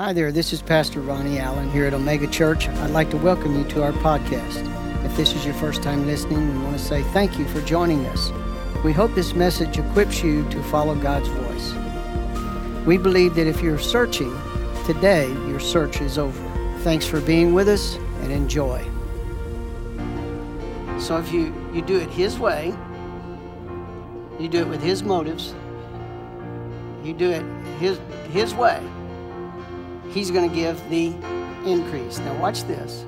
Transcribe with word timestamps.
Hi 0.00 0.14
there, 0.14 0.32
this 0.32 0.54
is 0.54 0.62
Pastor 0.62 1.02
Ronnie 1.02 1.38
Allen 1.38 1.70
here 1.72 1.84
at 1.84 1.92
Omega 1.92 2.26
Church. 2.26 2.70
I'd 2.70 2.90
like 2.90 3.10
to 3.10 3.18
welcome 3.18 3.54
you 3.54 3.64
to 3.68 3.82
our 3.82 3.92
podcast. 3.92 4.64
If 5.04 5.14
this 5.14 5.34
is 5.34 5.44
your 5.44 5.52
first 5.52 5.82
time 5.82 6.06
listening, 6.06 6.54
we 6.54 6.64
want 6.64 6.78
to 6.78 6.82
say 6.82 7.02
thank 7.12 7.38
you 7.38 7.44
for 7.48 7.60
joining 7.60 8.06
us. 8.06 8.32
We 8.82 8.94
hope 8.94 9.14
this 9.14 9.34
message 9.34 9.76
equips 9.76 10.22
you 10.22 10.48
to 10.48 10.62
follow 10.62 10.94
God's 10.94 11.28
voice. 11.28 12.86
We 12.86 12.96
believe 12.96 13.34
that 13.34 13.46
if 13.46 13.60
you're 13.60 13.78
searching, 13.78 14.34
today 14.86 15.28
your 15.46 15.60
search 15.60 16.00
is 16.00 16.16
over. 16.16 16.78
Thanks 16.78 17.04
for 17.04 17.20
being 17.20 17.52
with 17.52 17.68
us 17.68 17.96
and 18.22 18.32
enjoy. 18.32 18.82
So 20.98 21.18
if 21.18 21.30
you, 21.30 21.52
you 21.74 21.82
do 21.82 21.98
it 21.98 22.08
His 22.08 22.38
way, 22.38 22.74
you 24.38 24.48
do 24.48 24.60
it 24.60 24.66
with 24.66 24.82
His 24.82 25.02
motives, 25.02 25.54
you 27.04 27.12
do 27.12 27.30
it 27.30 27.44
His, 27.78 28.00
his 28.30 28.54
way, 28.54 28.82
He's 30.12 30.30
going 30.30 30.48
to 30.48 30.54
give 30.54 30.76
the 30.90 31.06
increase. 31.64 32.18
Now, 32.18 32.40
watch 32.40 32.64
this. 32.64 33.04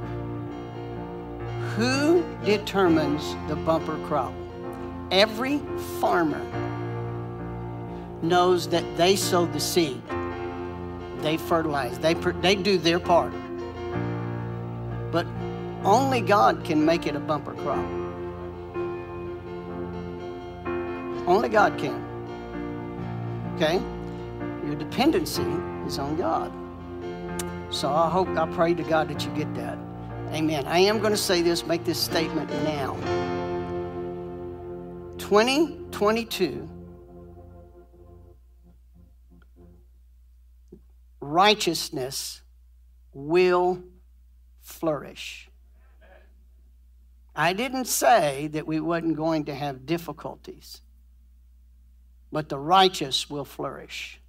Who 1.76 2.24
determines 2.44 3.34
the 3.48 3.56
bumper 3.56 3.98
crop? 4.06 4.32
Every 5.10 5.58
farmer 6.00 6.40
knows 8.22 8.68
that 8.68 8.84
they 8.96 9.16
sow 9.16 9.46
the 9.46 9.60
seed, 9.60 10.00
they 11.18 11.36
fertilize, 11.36 11.98
they, 11.98 12.14
they 12.14 12.54
do 12.54 12.78
their 12.78 13.00
part. 13.00 13.32
But 15.10 15.26
only 15.82 16.20
God 16.20 16.64
can 16.64 16.84
make 16.84 17.06
it 17.06 17.16
a 17.16 17.20
bumper 17.20 17.54
crop. 17.54 17.84
Only 21.26 21.48
God 21.48 21.78
can. 21.78 22.04
Okay? 23.56 23.80
Your 24.66 24.76
dependency 24.76 25.42
is 25.86 25.98
on 25.98 26.16
God. 26.16 26.52
So 27.72 27.90
I 27.90 28.10
hope, 28.10 28.28
I 28.36 28.46
pray 28.52 28.74
to 28.74 28.82
God 28.82 29.08
that 29.08 29.24
you 29.24 29.30
get 29.30 29.52
that. 29.54 29.78
Amen. 30.30 30.66
I 30.66 30.78
am 30.80 30.98
going 30.98 31.12
to 31.12 31.16
say 31.16 31.40
this, 31.40 31.64
make 31.66 31.84
this 31.84 31.98
statement 31.98 32.50
now. 32.64 32.94
2022, 35.16 36.68
righteousness 41.20 42.42
will 43.14 43.82
flourish. 44.60 45.48
I 47.34 47.54
didn't 47.54 47.86
say 47.86 48.48
that 48.48 48.66
we 48.66 48.80
wasn't 48.80 49.16
going 49.16 49.46
to 49.46 49.54
have 49.54 49.86
difficulties, 49.86 50.82
but 52.30 52.50
the 52.50 52.58
righteous 52.58 53.30
will 53.30 53.46
flourish 53.46 54.21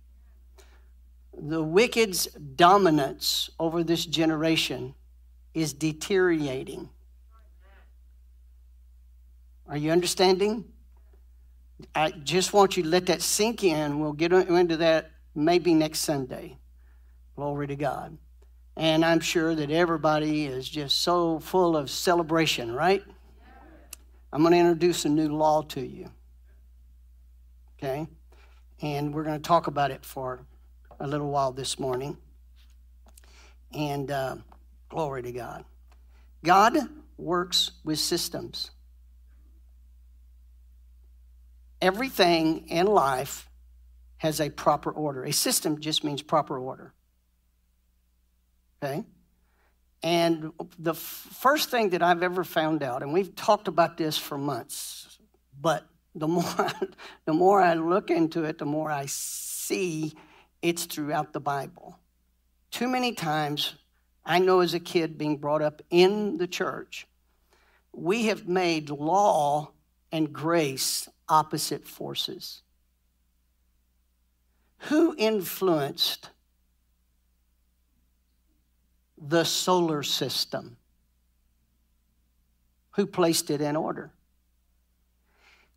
the 1.42 1.64
wicked's 1.64 2.26
dominance 2.28 3.50
over 3.60 3.84
this 3.84 4.06
generation 4.06 4.94
is 5.54 5.74
deteriorating. 5.74 6.90
Are 9.68 9.78
you 9.78 9.92
understanding? 9.92 10.66
I 11.96 12.12
just 12.12 12.54
want 12.54 12.78
you 12.78 12.84
to 12.84 12.90
let 12.90 13.08
that 13.08 13.22
sink 13.22 13.64
in. 13.64 14.00
We'll 14.00 14.14
get 14.14 14.32
into 14.32 14.78
that 14.78 15.12
maybe 15.36 15.74
next 15.74 16.00
Sunday. 16.00 16.58
Glory 17.36 17.68
to 17.68 17.76
God. 17.76 18.18
And 18.76 19.06
I'm 19.06 19.20
sure 19.20 19.54
that 19.56 19.72
everybody 19.72 20.46
is 20.46 20.68
just 20.68 21.02
so 21.02 21.40
full 21.40 21.78
of 21.78 21.90
celebration, 21.90 22.72
right? 22.72 23.04
I'm 24.32 24.42
going 24.42 24.54
to 24.54 24.60
introduce 24.60 25.06
a 25.06 25.10
new 25.10 25.30
law 25.30 25.62
to 25.62 25.82
you. 25.82 26.10
Okay? 27.78 28.08
And 28.82 29.14
we're 29.14 29.24
going 29.24 29.40
to 29.40 29.48
talk 29.48 29.68
about 29.68 29.92
it 29.92 30.04
for 30.04 30.46
a 31.04 31.08
little 31.08 31.30
while 31.30 31.52
this 31.52 31.78
morning. 31.78 32.18
And 33.74 34.10
uh, 34.10 34.38
glory 34.88 35.22
to 35.24 35.34
God. 35.34 35.66
God 36.46 36.78
works 37.18 37.72
with 37.84 38.00
systems. 38.00 38.72
Everything 41.82 42.70
in 42.70 42.88
life 42.88 43.50
has 44.16 44.40
a 44.40 44.50
proper 44.50 44.92
order. 44.92 45.26
A 45.26 45.34
system 45.34 45.82
just 45.82 46.06
means 46.06 46.22
proper 46.22 46.58
order. 46.58 46.94
Okay? 48.82 49.04
And 50.04 50.54
the 50.80 50.92
f- 50.92 50.98
first 50.98 51.70
thing 51.70 51.90
that 51.90 52.02
I've 52.02 52.24
ever 52.24 52.46
found 52.46 52.82
out, 52.82 53.04
and 53.04 53.12
we've 53.12 53.36
talked 53.36 53.68
about 53.68 53.98
this 53.98 54.18
for 54.18 54.38
months, 54.38 55.18
but 55.60 55.86
the 56.16 56.30
more, 56.30 56.72
the 57.26 57.34
more 57.34 57.62
I 57.62 57.74
look 57.74 58.10
into 58.10 58.46
it, 58.46 58.58
the 58.58 58.66
more 58.66 58.90
I 58.90 59.08
see 59.08 60.14
it's 60.64 60.86
throughout 60.86 61.34
the 61.34 61.40
Bible. 61.40 62.00
Too 62.72 62.88
many 62.88 63.12
times, 63.12 63.76
I 64.26 64.40
know 64.40 64.62
as 64.62 64.74
a 64.74 64.80
kid 64.80 65.18
being 65.18 65.38
brought 65.38 65.62
up 65.62 65.84
in 65.92 66.38
the 66.38 66.48
church, 66.48 67.06
we 67.92 68.28
have 68.28 68.48
made 68.48 68.90
law 68.90 69.72
and 70.12 70.32
grace 70.34 71.08
opposite 71.28 71.86
forces. 71.86 72.62
Who 74.90 75.14
influenced 75.18 76.30
the 79.18 79.44
solar 79.44 80.02
system? 80.02 80.78
Who 82.92 83.06
placed 83.06 83.50
it 83.50 83.62
in 83.62 83.76
order? 83.76 84.12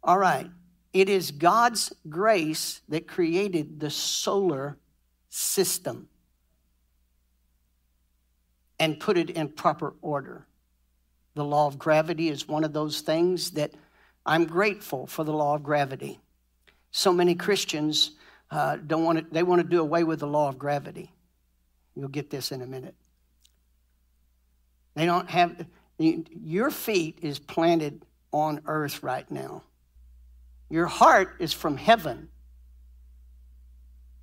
All 0.03 0.18
right, 0.18 0.48
it 0.97 1.11
is 1.11 1.31
God's 1.31 1.93
grace 2.09 2.81
that 2.89 3.07
created 3.07 3.81
the 3.81 3.91
solar 3.91 4.79
system 5.29 6.09
and 8.81 8.99
put 8.99 9.19
it 9.19 9.29
in 9.29 9.49
proper 9.49 9.93
order. 10.01 10.47
The 11.34 11.45
law 11.45 11.67
of 11.67 11.79
gravity 11.79 12.31
is 12.31 12.49
one 12.49 12.65
of 12.65 12.73
those 12.73 13.03
things 13.03 13.51
that 13.51 13.73
I'm 14.25 14.47
grateful 14.47 15.07
for 15.07 15.23
the 15.23 15.34
law 15.34 15.57
of 15.57 15.62
gravity. 15.62 16.19
So 16.93 17.13
many 17.13 17.34
Christians 17.34 18.13
uh, 18.51 18.77
don't 18.77 19.05
want 19.05 19.19
to, 19.19 19.27
they 19.31 19.43
want 19.43 19.61
to 19.61 19.69
do 19.69 19.83
away 19.83 20.03
with 20.03 20.21
the 20.21 20.27
law 20.27 20.49
of 20.49 20.59
gravity. 20.59 21.13
You'll 21.95 22.09
get 22.09 22.31
this 22.31 22.53
in 22.53 22.63
a 22.63 22.67
minute. 22.67 22.95
They 24.95 25.05
don't 25.05 25.28
have, 25.28 25.67
your 25.99 26.71
feet 26.71 27.19
is 27.21 27.39
planted 27.39 28.07
on 28.33 28.63
earth 28.65 29.03
right 29.03 29.31
now. 29.31 29.63
Your 30.69 30.87
heart 30.87 31.37
is 31.38 31.53
from 31.53 31.77
heaven, 31.77 32.28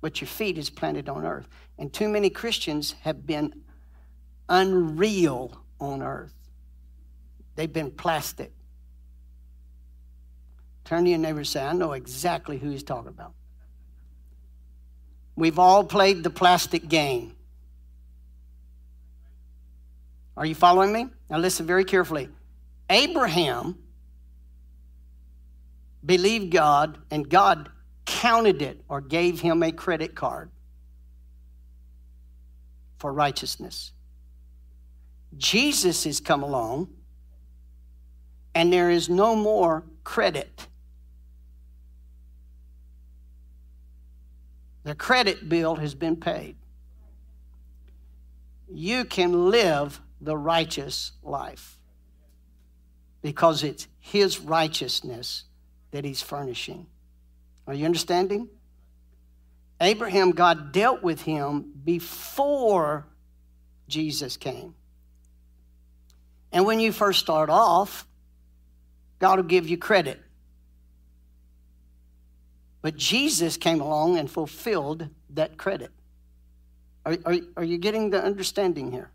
but 0.00 0.20
your 0.20 0.28
feet 0.28 0.58
is 0.58 0.68
planted 0.70 1.08
on 1.08 1.24
earth. 1.24 1.48
And 1.78 1.92
too 1.92 2.08
many 2.08 2.30
Christians 2.30 2.92
have 3.02 3.26
been 3.26 3.62
unreal 4.48 5.58
on 5.80 6.02
earth. 6.02 6.34
They've 7.56 7.72
been 7.72 7.90
plastic. 7.90 8.52
Turn 10.84 11.04
to 11.04 11.10
your 11.10 11.18
neighbor 11.18 11.38
and 11.38 11.46
say, 11.46 11.64
I 11.64 11.72
know 11.72 11.92
exactly 11.92 12.58
who 12.58 12.68
he's 12.68 12.82
talking 12.82 13.08
about. 13.08 13.32
We've 15.36 15.58
all 15.58 15.82
played 15.82 16.22
the 16.22 16.30
plastic 16.30 16.88
game. 16.88 17.34
Are 20.36 20.44
you 20.44 20.54
following 20.54 20.92
me? 20.92 21.06
Now 21.30 21.38
listen 21.38 21.66
very 21.66 21.84
carefully. 21.84 22.28
Abraham 22.90 23.78
believed 26.04 26.50
God, 26.50 26.98
and 27.10 27.28
God 27.28 27.70
counted 28.04 28.62
it 28.62 28.82
or 28.88 29.00
gave 29.00 29.40
him 29.40 29.62
a 29.62 29.72
credit 29.72 30.14
card 30.14 30.50
for 32.98 33.12
righteousness. 33.12 33.92
Jesus 35.36 36.04
has 36.04 36.20
come 36.20 36.42
along, 36.42 36.88
and 38.54 38.72
there 38.72 38.90
is 38.90 39.08
no 39.08 39.34
more 39.34 39.84
credit. 40.04 40.68
The 44.84 44.94
credit 44.94 45.48
bill 45.48 45.76
has 45.76 45.94
been 45.94 46.16
paid. 46.16 46.56
You 48.70 49.04
can 49.04 49.50
live 49.50 50.00
the 50.20 50.36
righteous 50.36 51.12
life 51.22 51.78
because 53.22 53.62
it's 53.62 53.88
His 53.98 54.40
righteousness 54.40 55.44
that 55.94 56.04
he's 56.04 56.20
furnishing. 56.20 56.88
Are 57.68 57.72
you 57.72 57.84
understanding? 57.84 58.48
Abraham, 59.80 60.32
God 60.32 60.72
dealt 60.72 61.04
with 61.04 61.22
him 61.22 61.72
before 61.84 63.06
Jesus 63.86 64.36
came. 64.36 64.74
And 66.50 66.66
when 66.66 66.80
you 66.80 66.90
first 66.90 67.20
start 67.20 67.48
off, 67.48 68.08
God 69.20 69.38
will 69.38 69.44
give 69.44 69.68
you 69.68 69.78
credit. 69.78 70.20
But 72.82 72.96
Jesus 72.96 73.56
came 73.56 73.80
along 73.80 74.18
and 74.18 74.28
fulfilled 74.28 75.08
that 75.30 75.56
credit. 75.56 75.92
Are, 77.06 77.16
are, 77.24 77.36
are 77.58 77.64
you 77.64 77.78
getting 77.78 78.10
the 78.10 78.20
understanding 78.20 78.90
here? 78.90 79.12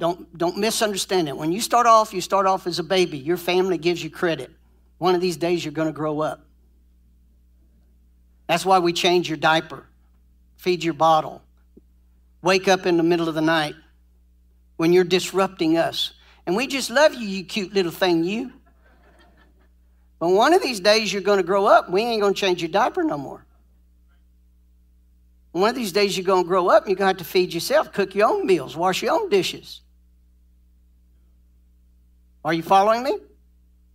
Don't, 0.00 0.36
don't 0.38 0.56
misunderstand 0.56 1.28
it. 1.28 1.36
When 1.36 1.52
you 1.52 1.60
start 1.60 1.86
off, 1.86 2.14
you 2.14 2.22
start 2.22 2.46
off 2.46 2.66
as 2.66 2.78
a 2.78 2.82
baby. 2.82 3.18
Your 3.18 3.36
family 3.36 3.76
gives 3.76 4.02
you 4.02 4.08
credit. 4.08 4.50
One 4.96 5.14
of 5.14 5.20
these 5.20 5.36
days, 5.36 5.62
you're 5.62 5.72
going 5.72 5.88
to 5.88 5.92
grow 5.92 6.20
up. 6.20 6.46
That's 8.48 8.64
why 8.64 8.78
we 8.78 8.94
change 8.94 9.28
your 9.28 9.36
diaper, 9.36 9.84
feed 10.56 10.82
your 10.82 10.94
bottle, 10.94 11.42
wake 12.40 12.66
up 12.66 12.86
in 12.86 12.96
the 12.96 13.02
middle 13.02 13.28
of 13.28 13.34
the 13.34 13.42
night 13.42 13.74
when 14.78 14.94
you're 14.94 15.04
disrupting 15.04 15.76
us. 15.76 16.14
And 16.46 16.56
we 16.56 16.66
just 16.66 16.88
love 16.88 17.12
you, 17.12 17.28
you 17.28 17.44
cute 17.44 17.74
little 17.74 17.92
thing, 17.92 18.24
you. 18.24 18.52
But 20.18 20.28
one 20.28 20.54
of 20.54 20.62
these 20.62 20.80
days 20.80 21.12
you're 21.12 21.20
going 21.20 21.36
to 21.36 21.46
grow 21.46 21.66
up. 21.66 21.90
We 21.90 22.00
ain't 22.00 22.22
going 22.22 22.32
to 22.32 22.40
change 22.40 22.62
your 22.62 22.70
diaper 22.70 23.04
no 23.04 23.18
more. 23.18 23.44
One 25.52 25.68
of 25.68 25.76
these 25.76 25.92
days 25.92 26.16
you're 26.16 26.24
going 26.24 26.44
to 26.44 26.48
grow 26.48 26.68
up 26.68 26.84
and 26.84 26.90
you're 26.90 26.96
going 26.96 27.14
to 27.14 27.18
have 27.18 27.26
to 27.26 27.30
feed 27.30 27.52
yourself, 27.52 27.92
cook 27.92 28.14
your 28.14 28.30
own 28.30 28.46
meals, 28.46 28.74
wash 28.74 29.02
your 29.02 29.12
own 29.12 29.28
dishes. 29.28 29.82
Are 32.44 32.54
you 32.54 32.62
following 32.62 33.02
me? 33.02 33.18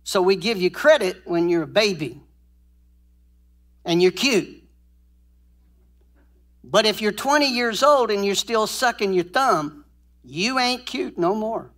So 0.04 0.22
we 0.22 0.36
give 0.36 0.58
you 0.58 0.70
credit 0.70 1.22
when 1.24 1.48
you're 1.48 1.64
a 1.64 1.66
baby 1.66 2.20
and 3.84 4.00
you're 4.00 4.12
cute. 4.12 4.62
But 6.62 6.86
if 6.86 7.00
you're 7.00 7.12
20 7.12 7.46
years 7.46 7.82
old 7.82 8.10
and 8.10 8.24
you're 8.24 8.34
still 8.34 8.66
sucking 8.66 9.12
your 9.12 9.24
thumb, 9.24 9.84
you 10.24 10.58
ain't 10.58 10.86
cute 10.86 11.18
no 11.18 11.34
more. 11.34 11.70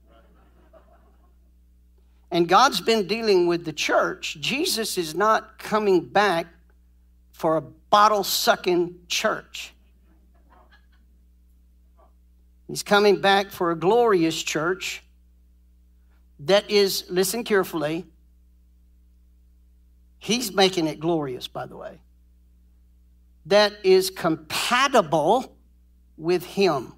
And 2.31 2.47
God's 2.47 2.81
been 2.81 3.07
dealing 3.07 3.47
with 3.47 3.65
the 3.65 3.73
church. 3.73 4.37
Jesus 4.41 4.99
is 4.99 5.15
not 5.15 5.59
coming 5.59 6.05
back 6.05 6.47
for 7.33 7.57
a 7.57 7.63
bottle 7.63 8.25
sucking 8.25 8.95
church. 9.09 9.73
He's 12.67 12.83
coming 12.83 13.21
back 13.21 13.51
for 13.51 13.71
a 13.71 13.77
glorious 13.77 14.43
church 14.43 15.03
that 16.41 16.71
is, 16.71 17.05
listen 17.09 17.45
carefully, 17.45 18.07
he's 20.19 20.53
making 20.53 20.87
it 20.87 21.01
glorious, 21.01 21.49
by 21.49 21.67
the 21.67 21.77
way, 21.77 22.01
that 23.47 23.73
is 23.83 24.11
compatible 24.11 25.57
with 26.17 26.45
him. 26.45 26.95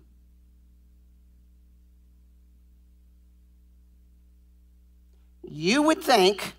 You 5.43 5.83
would 5.83 6.03
think, 6.03 6.55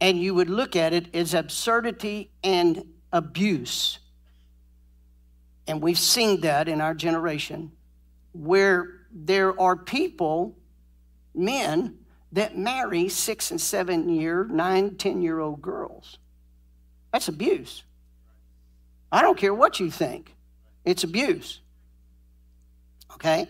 and 0.00 0.18
you 0.18 0.34
would 0.34 0.50
look 0.50 0.76
at 0.76 0.92
it 0.92 1.14
as 1.14 1.34
absurdity 1.34 2.30
and 2.42 2.84
abuse. 3.12 3.98
And 5.66 5.80
we've 5.80 5.98
seen 5.98 6.40
that 6.42 6.68
in 6.68 6.80
our 6.80 6.94
generation, 6.94 7.72
where 8.32 9.06
there 9.12 9.58
are 9.58 9.76
people 9.76 10.56
men 11.34 11.98
that 12.32 12.58
marry 12.58 13.08
six 13.08 13.50
and 13.50 13.60
seven 13.60 14.08
year, 14.08 14.46
nine, 14.50 14.96
ten 14.96 15.22
year 15.22 15.38
old 15.38 15.62
girls. 15.62 16.18
That's 17.12 17.28
abuse. 17.28 17.84
I 19.12 19.22
don't 19.22 19.38
care 19.38 19.54
what 19.54 19.78
you 19.78 19.90
think, 19.90 20.34
it's 20.84 21.04
abuse. 21.04 21.60
Okay? 23.14 23.46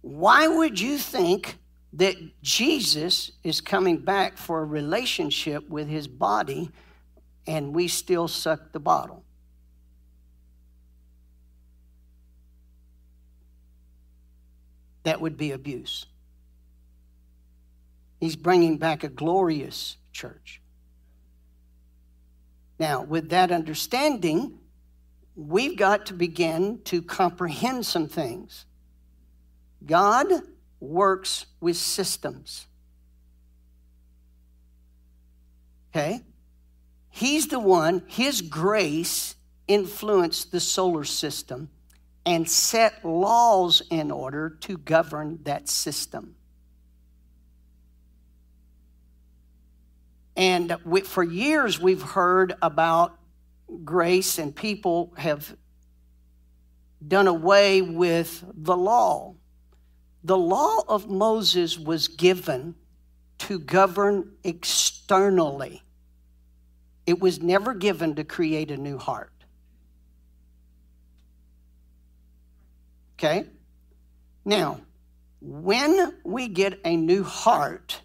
Why 0.00 0.48
would 0.48 0.80
you 0.80 0.96
think 0.96 1.58
that 1.92 2.16
Jesus 2.42 3.32
is 3.44 3.60
coming 3.60 3.98
back 3.98 4.38
for 4.38 4.62
a 4.62 4.64
relationship 4.64 5.68
with 5.68 5.88
his 5.88 6.08
body 6.08 6.70
and 7.46 7.74
we 7.74 7.88
still 7.88 8.28
suck 8.28 8.72
the 8.72 8.80
bottle? 8.80 9.22
That 15.02 15.20
would 15.20 15.36
be 15.36 15.52
abuse. 15.52 16.06
He's 18.20 18.36
bringing 18.36 18.78
back 18.78 19.04
a 19.04 19.08
glorious 19.08 19.96
church. 20.12 20.60
Now, 22.78 23.02
with 23.02 23.30
that 23.30 23.50
understanding, 23.50 24.58
we've 25.34 25.76
got 25.76 26.06
to 26.06 26.14
begin 26.14 26.80
to 26.84 27.02
comprehend 27.02 27.86
some 27.86 28.08
things. 28.08 28.66
God 29.84 30.26
works 30.80 31.46
with 31.60 31.76
systems. 31.76 32.66
Okay? 35.90 36.22
He's 37.10 37.48
the 37.48 37.58
one, 37.58 38.02
His 38.06 38.42
grace 38.42 39.34
influenced 39.66 40.52
the 40.52 40.60
solar 40.60 41.04
system 41.04 41.70
and 42.28 42.46
set 42.46 43.02
laws 43.06 43.80
in 43.88 44.10
order 44.10 44.50
to 44.50 44.76
govern 44.76 45.38
that 45.44 45.66
system. 45.66 46.34
And 50.36 50.76
we, 50.84 51.00
for 51.00 51.24
years, 51.24 51.80
we've 51.80 52.02
heard 52.02 52.54
about 52.60 53.18
grace, 53.82 54.38
and 54.38 54.54
people 54.54 55.14
have 55.16 55.56
done 57.06 57.28
away 57.28 57.80
with 57.80 58.44
the 58.52 58.76
law. 58.76 59.34
The 60.22 60.36
law 60.36 60.80
of 60.86 61.08
Moses 61.08 61.78
was 61.78 62.08
given 62.08 62.74
to 63.38 63.58
govern 63.58 64.32
externally, 64.44 65.82
it 67.06 67.20
was 67.20 67.40
never 67.40 67.72
given 67.72 68.16
to 68.16 68.24
create 68.24 68.70
a 68.70 68.76
new 68.76 68.98
heart. 68.98 69.32
Okay? 73.18 73.44
Now, 74.44 74.80
when 75.40 76.14
we 76.24 76.48
get 76.48 76.80
a 76.84 76.96
new 76.96 77.22
heart, 77.22 78.00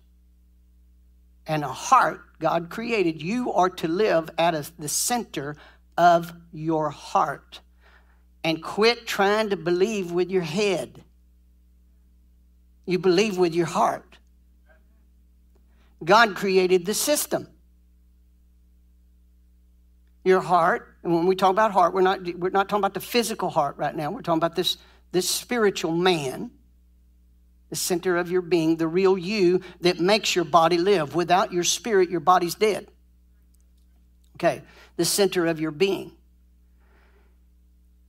and 1.46 1.64
a 1.64 1.68
heart 1.68 2.22
God 2.40 2.70
created, 2.70 3.22
you 3.22 3.54
are 3.54 3.70
to 3.70 3.88
live 3.88 4.30
at 4.38 4.56
a, 4.56 4.70
the 4.80 4.88
center 4.88 5.56
of 5.98 6.34
your 6.52 6.90
heart 6.90 7.60
and 8.44 8.62
quit 8.62 9.08
trying 9.08 9.50
to 9.52 9.58
believe 9.58 10.12
with 10.12 10.30
your 10.30 10.42
head. 10.42 11.04
You 12.86 13.00
believe 13.00 13.38
with 13.38 13.56
your 13.56 13.66
heart. 13.66 14.18
God 16.04 16.36
created 16.36 16.86
the 16.86 16.94
system. 16.94 17.48
Your 20.26 20.42
heart, 20.42 20.96
and 21.04 21.14
when 21.14 21.26
we 21.26 21.36
talk 21.36 21.52
about 21.52 21.72
heart, 21.72 21.94
we're 21.94 22.02
not, 22.02 22.22
we're 22.38 22.50
not 22.50 22.68
talking 22.68 22.82
about 22.82 22.94
the 22.94 23.00
physical 23.00 23.50
heart 23.50 23.78
right 23.78 23.96
now. 23.96 24.12
We're 24.12 24.22
talking 24.22 24.40
about 24.40 24.56
this 24.56 24.78
this 25.14 25.30
spiritual 25.30 25.92
man, 25.92 26.52
the 27.70 27.76
center 27.76 28.18
of 28.18 28.30
your 28.30 28.42
being, 28.42 28.76
the 28.76 28.88
real 28.88 29.18
you 29.18 29.62
that 29.82 30.00
makes 30.00 30.36
your 30.36 30.44
body 30.44 30.78
live. 30.78 31.16
Without 31.16 31.54
your 31.54 31.64
spirit, 31.64 32.10
your 32.10 32.20
body's 32.20 32.56
dead. 32.56 32.88
Okay, 34.36 34.64
the 34.98 35.06
center 35.06 35.46
of 35.46 35.60
your 35.60 35.72
being. 35.72 36.12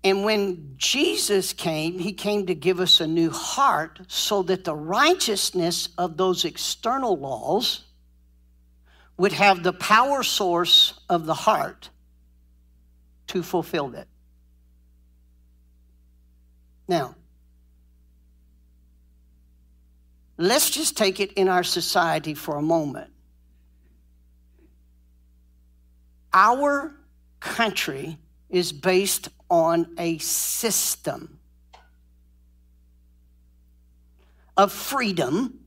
And 0.02 0.24
when 0.24 0.74
Jesus 0.76 1.52
came, 1.52 1.98
he 1.98 2.12
came 2.12 2.46
to 2.46 2.54
give 2.54 2.80
us 2.80 3.00
a 3.00 3.06
new 3.06 3.30
heart 3.30 4.00
so 4.08 4.42
that 4.44 4.64
the 4.64 4.74
righteousness 4.74 5.90
of 5.96 6.16
those 6.16 6.44
external 6.44 7.16
laws 7.16 7.84
would 9.16 9.32
have 9.32 9.62
the 9.62 9.72
power 9.72 10.22
source 10.22 10.98
of 11.08 11.26
the 11.26 11.34
heart 11.34 11.90
to 13.28 13.42
fulfill 13.42 13.94
it. 13.94 14.08
Now, 16.86 17.14
let's 20.36 20.70
just 20.70 20.96
take 20.96 21.20
it 21.20 21.32
in 21.32 21.48
our 21.48 21.64
society 21.64 22.34
for 22.34 22.56
a 22.56 22.62
moment. 22.62 23.10
Our 26.32 26.94
country 27.40 28.18
is 28.50 28.72
based 28.72 29.28
on 29.48 29.94
a 29.98 30.18
system 30.18 31.38
of 34.56 34.72
freedom 34.72 35.60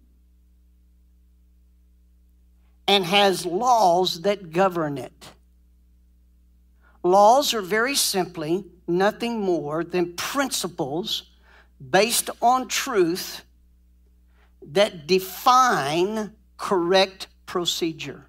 and 2.87 3.03
has 3.03 3.45
laws 3.45 4.21
that 4.21 4.51
govern 4.51 4.97
it. 4.97 5.31
Laws 7.07 7.53
are 7.53 7.61
very 7.61 7.95
simply 7.95 8.65
nothing 8.85 9.39
more 9.39 9.83
than 9.83 10.13
principles 10.13 11.23
based 11.79 12.29
on 12.41 12.67
truth 12.67 13.43
that 14.61 15.07
define 15.07 16.35
correct 16.57 17.27
procedure. 17.45 18.25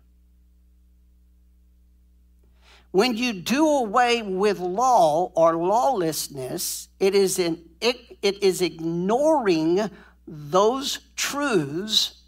When 2.93 3.17
you 3.17 3.33
do 3.33 3.67
away 3.67 4.23
with 4.23 4.61
law 4.61 5.33
or 5.35 5.57
lawlessness, 5.57 6.89
it 7.01 7.17
is, 7.17 7.39
an, 7.41 7.59
it, 7.81 7.97
it 8.23 8.43
is 8.43 8.63
ignoring 8.63 9.91
those 10.27 11.01
truths 11.17 12.23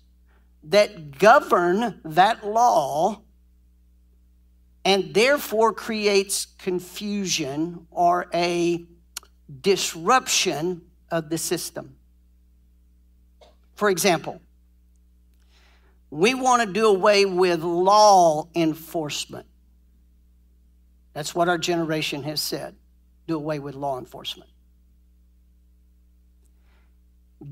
that 0.65 1.17
govern 1.19 2.01
that 2.05 2.45
law 2.45 3.23
and 4.85 5.13
therefore 5.15 5.73
creates 5.73 6.47
confusion 6.59 7.87
or 7.91 8.27
a 8.33 8.85
disruption 9.61 10.83
of 11.11 11.29
the 11.29 11.39
system. 11.39 11.97
For 13.75 13.91
example, 13.91 14.41
we 16.11 16.35
want 16.35 16.63
to 16.63 16.73
do 16.73 16.87
away 16.87 17.25
with 17.25 17.63
law 17.63 18.49
enforcement. 18.55 19.47
That's 21.13 21.35
what 21.35 21.49
our 21.49 21.59
generation 21.59 22.23
has 22.25 22.41
said 22.41 22.77
do 23.27 23.37
away 23.37 23.61
with 23.61 23.75
law 23.75 23.99
enforcement. 23.99 24.51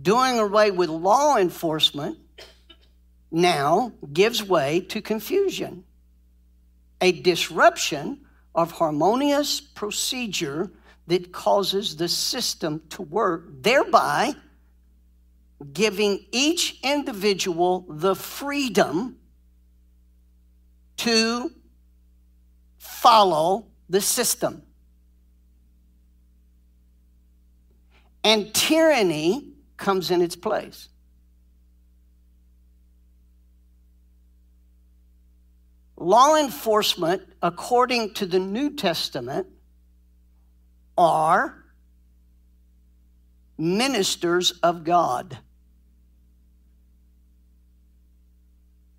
Doing 0.02 0.38
away 0.38 0.70
with 0.70 0.88
law 0.88 1.36
enforcement 1.36 2.18
now 3.30 3.92
gives 4.12 4.42
way 4.42 4.80
to 4.80 5.00
confusion, 5.00 5.84
a 7.00 7.12
disruption 7.12 8.20
of 8.54 8.72
harmonious 8.72 9.60
procedure 9.60 10.72
that 11.06 11.32
causes 11.32 11.96
the 11.96 12.08
system 12.08 12.82
to 12.90 13.02
work, 13.02 13.46
thereby 13.62 14.34
giving 15.72 16.24
each 16.32 16.78
individual 16.82 17.86
the 17.88 18.14
freedom 18.14 19.16
to 20.96 21.50
follow 22.78 23.66
the 23.88 24.00
system. 24.00 24.62
And 28.22 28.52
tyranny 28.52 29.52
comes 29.76 30.10
in 30.10 30.20
its 30.20 30.36
place. 30.36 30.88
Law 36.00 36.36
enforcement, 36.36 37.22
according 37.42 38.14
to 38.14 38.26
the 38.26 38.38
New 38.38 38.76
Testament, 38.76 39.48
are 40.96 41.64
ministers 43.58 44.52
of 44.62 44.84
God. 44.84 45.36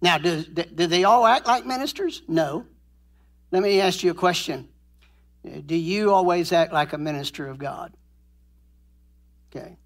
Now, 0.01 0.17
do, 0.17 0.43
do 0.43 0.87
they 0.87 1.05
all 1.05 1.25
act 1.25 1.47
like 1.47 1.65
ministers? 1.65 2.21
No. 2.27 2.65
Let 3.51 3.63
me 3.63 3.79
ask 3.79 4.03
you 4.03 4.11
a 4.11 4.15
question. 4.15 4.67
Do 5.65 5.75
you 5.75 6.13
always 6.13 6.51
act 6.51 6.73
like 6.73 6.91
a 6.91 6.97
minister 6.97 7.47
of 7.47 7.57
God? 7.57 7.93
Okay. 9.49 9.77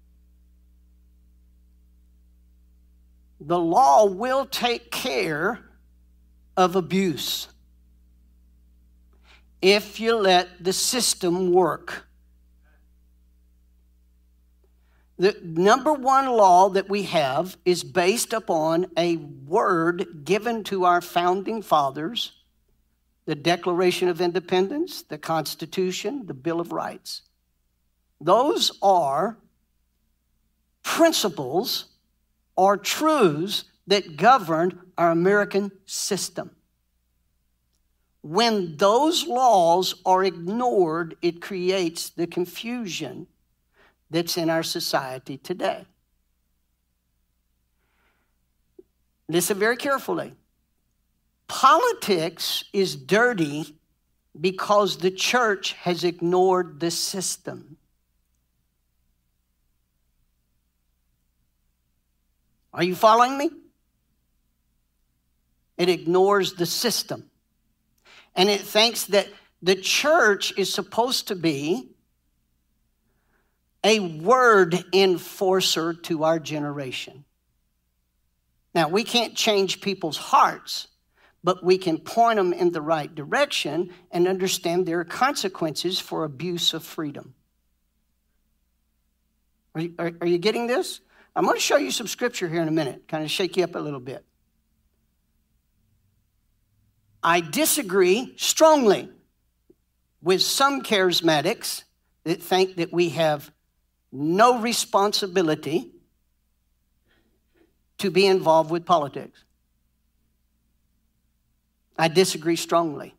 The 3.40 3.58
law 3.58 4.06
will 4.06 4.46
take 4.46 4.90
care 4.90 5.60
of 6.56 6.76
abuse 6.76 7.48
if 9.64 9.98
you 9.98 10.14
let 10.14 10.62
the 10.62 10.72
system 10.74 11.50
work. 11.50 12.06
The 15.16 15.34
number 15.42 15.92
one 15.92 16.26
law 16.26 16.68
that 16.68 16.90
we 16.90 17.04
have 17.04 17.56
is 17.64 17.82
based 17.82 18.32
upon 18.34 18.86
a 18.96 19.16
word 19.16 20.24
given 20.24 20.64
to 20.64 20.84
our 20.84 21.00
founding 21.00 21.62
fathers 21.62 22.32
the 23.24 23.34
Declaration 23.34 24.08
of 24.08 24.20
Independence, 24.20 25.00
the 25.00 25.16
Constitution, 25.16 26.26
the 26.26 26.34
Bill 26.34 26.60
of 26.60 26.72
Rights. 26.72 27.22
Those 28.20 28.70
are 28.82 29.38
principles 30.82 31.86
or 32.54 32.76
truths 32.76 33.64
that 33.86 34.16
governed 34.16 34.78
our 34.96 35.10
American 35.10 35.70
system. 35.86 36.50
When 38.22 38.76
those 38.78 39.26
laws 39.26 39.96
are 40.06 40.24
ignored, 40.24 41.16
it 41.20 41.42
creates 41.42 42.08
the 42.08 42.26
confusion 42.26 43.26
that's 44.10 44.38
in 44.38 44.48
our 44.48 44.62
society 44.62 45.36
today. 45.36 45.84
Listen 49.28 49.58
very 49.58 49.76
carefully. 49.76 50.34
Politics 51.48 52.64
is 52.72 52.96
dirty 52.96 53.76
because 54.40 54.98
the 54.98 55.10
church 55.10 55.72
has 55.72 56.04
ignored 56.04 56.80
the 56.80 56.90
system. 56.90 57.76
Are 62.72 62.82
you 62.82 62.94
following 62.94 63.38
me? 63.38 63.50
It 65.76 65.88
ignores 65.88 66.54
the 66.54 66.66
system. 66.66 67.30
And 68.34 68.48
it 68.48 68.60
thinks 68.60 69.06
that 69.06 69.28
the 69.62 69.74
church 69.74 70.52
is 70.56 70.72
supposed 70.72 71.28
to 71.28 71.34
be 71.34 71.90
a 73.82 74.00
word 74.00 74.82
enforcer 74.92 75.94
to 75.94 76.24
our 76.24 76.38
generation. 76.38 77.24
Now, 78.74 78.88
we 78.88 79.04
can't 79.04 79.34
change 79.34 79.80
people's 79.80 80.16
hearts, 80.16 80.88
but 81.44 81.62
we 81.62 81.78
can 81.78 81.98
point 81.98 82.36
them 82.36 82.52
in 82.52 82.72
the 82.72 82.80
right 82.80 83.14
direction 83.14 83.92
and 84.10 84.26
understand 84.26 84.86
there 84.86 85.00
are 85.00 85.04
consequences 85.04 86.00
for 86.00 86.24
abuse 86.24 86.74
of 86.74 86.82
freedom. 86.82 87.34
Are 89.74 89.80
you, 89.82 89.94
are, 89.98 90.12
are 90.20 90.26
you 90.26 90.38
getting 90.38 90.66
this? 90.66 91.00
I'm 91.36 91.44
going 91.44 91.56
to 91.56 91.60
show 91.60 91.76
you 91.76 91.90
some 91.90 92.06
scripture 92.06 92.48
here 92.48 92.62
in 92.62 92.68
a 92.68 92.72
minute, 92.72 93.06
kind 93.06 93.22
of 93.22 93.30
shake 93.30 93.56
you 93.56 93.64
up 93.64 93.74
a 93.74 93.78
little 93.78 94.00
bit. 94.00 94.24
I 97.24 97.40
disagree 97.40 98.34
strongly 98.36 99.08
with 100.20 100.42
some 100.42 100.82
charismatics 100.82 101.84
that 102.24 102.42
think 102.42 102.76
that 102.76 102.92
we 102.92 103.08
have 103.10 103.50
no 104.12 104.60
responsibility 104.60 105.90
to 107.98 108.10
be 108.10 108.26
involved 108.26 108.70
with 108.70 108.84
politics. 108.84 109.42
I 111.98 112.08
disagree 112.08 112.56
strongly. 112.56 113.14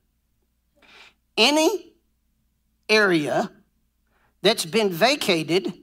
Any 1.36 1.94
area 2.88 3.50
that's 4.44 4.66
been 4.66 4.92
vacated 4.92 5.74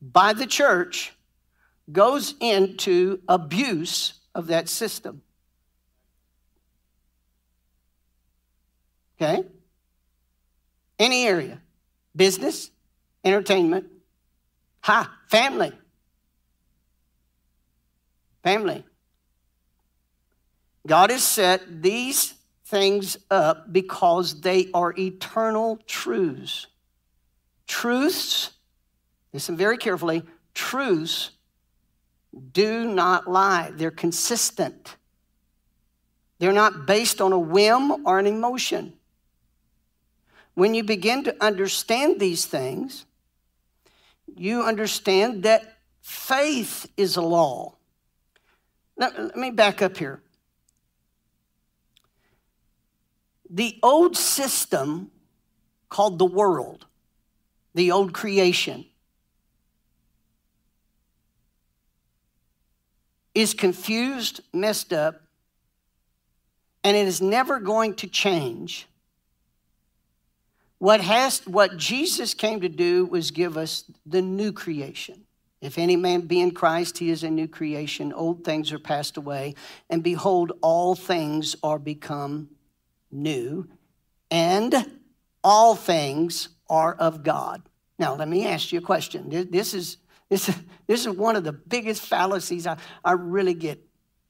by 0.00 0.32
the 0.32 0.46
church 0.46 1.12
goes 1.90 2.34
into 2.40 3.20
abuse 3.28 4.20
of 4.34 4.46
that 4.46 4.68
system. 4.68 5.22
Okay? 9.20 9.44
Any 10.98 11.26
area 11.26 11.60
business, 12.14 12.70
entertainment, 13.24 13.86
ha, 14.80 15.12
family. 15.28 15.72
Family. 18.42 18.84
God 20.86 21.10
has 21.10 21.22
set 21.22 21.82
these 21.82 22.34
things 22.64 23.16
up 23.30 23.72
because 23.72 24.40
they 24.40 24.68
are 24.74 24.94
eternal 24.98 25.78
truths. 25.86 26.66
Truths, 27.66 28.50
listen 29.32 29.56
very 29.56 29.76
carefully, 29.76 30.22
truths 30.54 31.30
do 32.52 32.84
not 32.84 33.28
lie, 33.28 33.72
they're 33.74 33.90
consistent. 33.90 34.96
They're 36.38 36.52
not 36.52 36.86
based 36.86 37.20
on 37.20 37.32
a 37.32 37.38
whim 37.38 38.06
or 38.06 38.18
an 38.18 38.26
emotion. 38.26 38.97
When 40.58 40.74
you 40.74 40.82
begin 40.82 41.22
to 41.22 41.36
understand 41.40 42.18
these 42.18 42.44
things, 42.44 43.06
you 44.34 44.62
understand 44.62 45.44
that 45.44 45.78
faith 46.00 46.90
is 46.96 47.14
a 47.14 47.22
law. 47.22 47.76
Now, 48.96 49.10
let 49.16 49.36
me 49.36 49.52
back 49.52 49.82
up 49.82 49.96
here. 49.96 50.20
The 53.48 53.78
old 53.84 54.16
system 54.16 55.12
called 55.90 56.18
the 56.18 56.26
world, 56.26 56.86
the 57.76 57.92
old 57.92 58.12
creation, 58.12 58.84
is 63.32 63.54
confused, 63.54 64.40
messed 64.52 64.92
up, 64.92 65.22
and 66.82 66.96
it 66.96 67.06
is 67.06 67.22
never 67.22 67.60
going 67.60 67.94
to 67.94 68.08
change. 68.08 68.87
What, 70.78 71.00
has, 71.00 71.40
what 71.46 71.76
Jesus 71.76 72.34
came 72.34 72.60
to 72.60 72.68
do 72.68 73.04
was 73.06 73.30
give 73.30 73.56
us 73.56 73.84
the 74.06 74.22
new 74.22 74.52
creation. 74.52 75.24
If 75.60 75.76
any 75.76 75.96
man 75.96 76.22
be 76.22 76.40
in 76.40 76.52
Christ, 76.52 76.98
he 76.98 77.10
is 77.10 77.24
a 77.24 77.30
new 77.30 77.48
creation. 77.48 78.12
Old 78.12 78.44
things 78.44 78.72
are 78.72 78.78
passed 78.78 79.16
away, 79.16 79.56
and 79.90 80.02
behold, 80.04 80.52
all 80.62 80.94
things 80.94 81.56
are 81.64 81.80
become 81.80 82.48
new, 83.10 83.68
and 84.30 84.98
all 85.42 85.74
things 85.74 86.50
are 86.70 86.94
of 86.94 87.24
God. 87.24 87.62
Now, 87.98 88.14
let 88.14 88.28
me 88.28 88.46
ask 88.46 88.70
you 88.70 88.78
a 88.78 88.82
question. 88.82 89.48
This 89.50 89.74
is, 89.74 89.96
this, 90.28 90.54
this 90.86 91.06
is 91.06 91.08
one 91.08 91.34
of 91.34 91.42
the 91.42 91.52
biggest 91.52 92.02
fallacies. 92.02 92.68
I, 92.68 92.76
I 93.04 93.12
really 93.12 93.54
get 93.54 93.84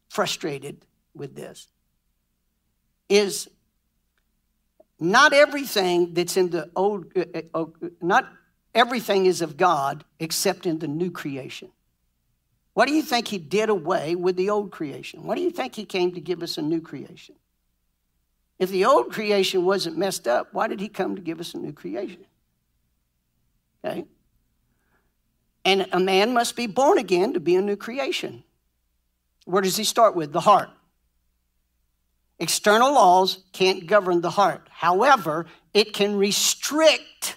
frustrated 0.09 0.87
with 1.15 1.35
this 1.35 1.69
is 3.09 3.49
not 5.01 5.33
everything 5.33 6.15
that's 6.15 6.37
in 6.37 6.51
the 6.51 6.71
old, 6.75 7.07
uh, 7.17 7.25
uh, 7.35 7.63
uh, 7.63 7.67
not 8.01 8.29
everything 8.75 9.27
is 9.27 9.43
of 9.43 9.57
God 9.57 10.05
except 10.19 10.67
in 10.67 10.79
the 10.79 10.89
new 10.89 11.11
creation. 11.11 11.71
What 12.75 12.87
do 12.87 12.95
you 12.95 13.03
think 13.03 13.29
he 13.29 13.39
did 13.39 13.69
away 13.69 14.15
with 14.15 14.37
the 14.37 14.51
old 14.51 14.71
creation? 14.71 15.25
What 15.25 15.37
do 15.37 15.43
you 15.43 15.51
think 15.51 15.75
he 15.75 15.85
came 15.85 16.13
to 16.15 16.21
give 16.21 16.43
us 16.43 16.59
a 16.59 16.63
new 16.63 16.81
creation? 16.81 17.35
If 18.59 18.71
the 18.71 18.85
old 18.85 19.13
creation 19.13 19.65
wasn't 19.65 19.99
messed 19.99 20.27
up, 20.27 20.49
why 20.53 20.69
did 20.69 20.81
he 20.81 20.89
come 20.89 21.17
to 21.17 21.23
give 21.23 21.41
us 21.41 21.55
a 21.55 21.59
new 21.59 21.73
creation? 21.73 22.25
Okay? 23.85 24.05
And 25.65 25.87
a 25.93 26.01
man 26.01 26.33
must 26.35 26.57
be 26.57 26.67
born 26.67 26.99
again 26.99 27.35
to 27.35 27.41
be 27.41 27.55
a 27.57 27.63
new 27.63 27.77
creation. 27.77 28.43
Where 29.45 29.63
does 29.63 29.77
he 29.77 29.85
start 29.85 30.15
with? 30.15 30.33
The 30.33 30.41
heart. 30.41 30.71
External 32.41 32.93
laws 32.93 33.45
can't 33.53 33.87
govern 33.87 34.21
the 34.21 34.31
heart. 34.31 34.69
However, 34.71 35.47
it 35.75 35.93
can 35.93 36.17
restrict 36.17 37.37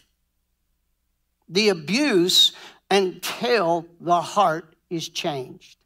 the 1.50 1.70
abuse 1.70 2.54
until 2.90 3.88
the 4.00 4.22
heart 4.22 4.76
is 4.90 5.10
changed. 5.10 5.78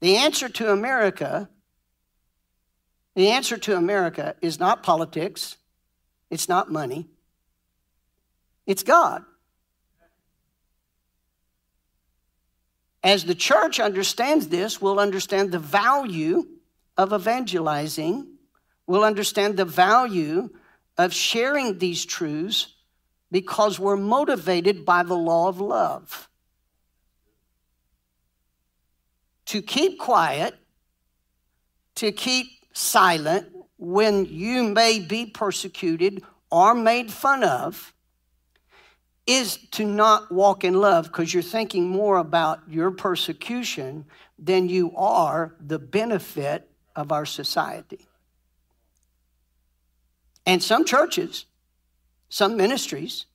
The 0.00 0.16
answer 0.16 0.48
to 0.48 0.72
America, 0.72 1.48
the 3.14 3.28
answer 3.28 3.56
to 3.58 3.76
America 3.76 4.34
is 4.40 4.58
not 4.58 4.82
politics, 4.82 5.56
it's 6.30 6.48
not 6.48 6.70
money, 6.70 7.06
it's 8.66 8.82
God. 8.82 9.24
As 13.02 13.24
the 13.24 13.34
church 13.34 13.78
understands 13.78 14.48
this, 14.48 14.82
we'll 14.82 14.98
understand 14.98 15.52
the 15.52 15.58
value 15.58 16.46
of 16.98 17.12
evangelizing, 17.12 18.26
we'll 18.86 19.04
understand 19.04 19.56
the 19.56 19.64
value 19.64 20.50
of 20.98 21.14
sharing 21.14 21.78
these 21.78 22.04
truths 22.04 22.74
because 23.30 23.78
we're 23.78 23.96
motivated 23.96 24.84
by 24.84 25.04
the 25.04 25.14
law 25.14 25.48
of 25.48 25.60
love. 25.60 26.28
To 29.46 29.62
keep 29.62 29.98
quiet, 29.98 30.54
to 31.94 32.10
keep 32.10 32.48
silent 32.72 33.46
when 33.78 34.26
you 34.26 34.64
may 34.64 34.98
be 34.98 35.26
persecuted 35.26 36.22
or 36.50 36.74
made 36.74 37.12
fun 37.12 37.44
of, 37.44 37.94
is 39.26 39.58
to 39.70 39.84
not 39.84 40.32
walk 40.32 40.64
in 40.64 40.74
love 40.74 41.04
because 41.04 41.32
you're 41.32 41.42
thinking 41.42 41.86
more 41.86 42.16
about 42.16 42.60
your 42.66 42.90
persecution 42.90 44.06
than 44.38 44.68
you 44.68 44.96
are 44.96 45.54
the 45.60 45.78
benefit 45.78 46.67
of 46.98 47.12
our 47.12 47.24
society. 47.24 48.00
And 50.44 50.60
some 50.60 50.84
churches, 50.84 51.46
some 52.28 52.56
ministries, 52.56 53.26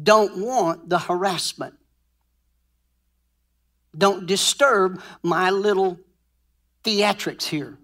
don't 0.00 0.38
want 0.38 0.88
the 0.88 1.00
harassment. 1.00 1.74
Don't 3.98 4.26
disturb 4.26 5.02
my 5.24 5.50
little 5.50 5.98
theatrics 6.84 7.42
here. 7.42 7.76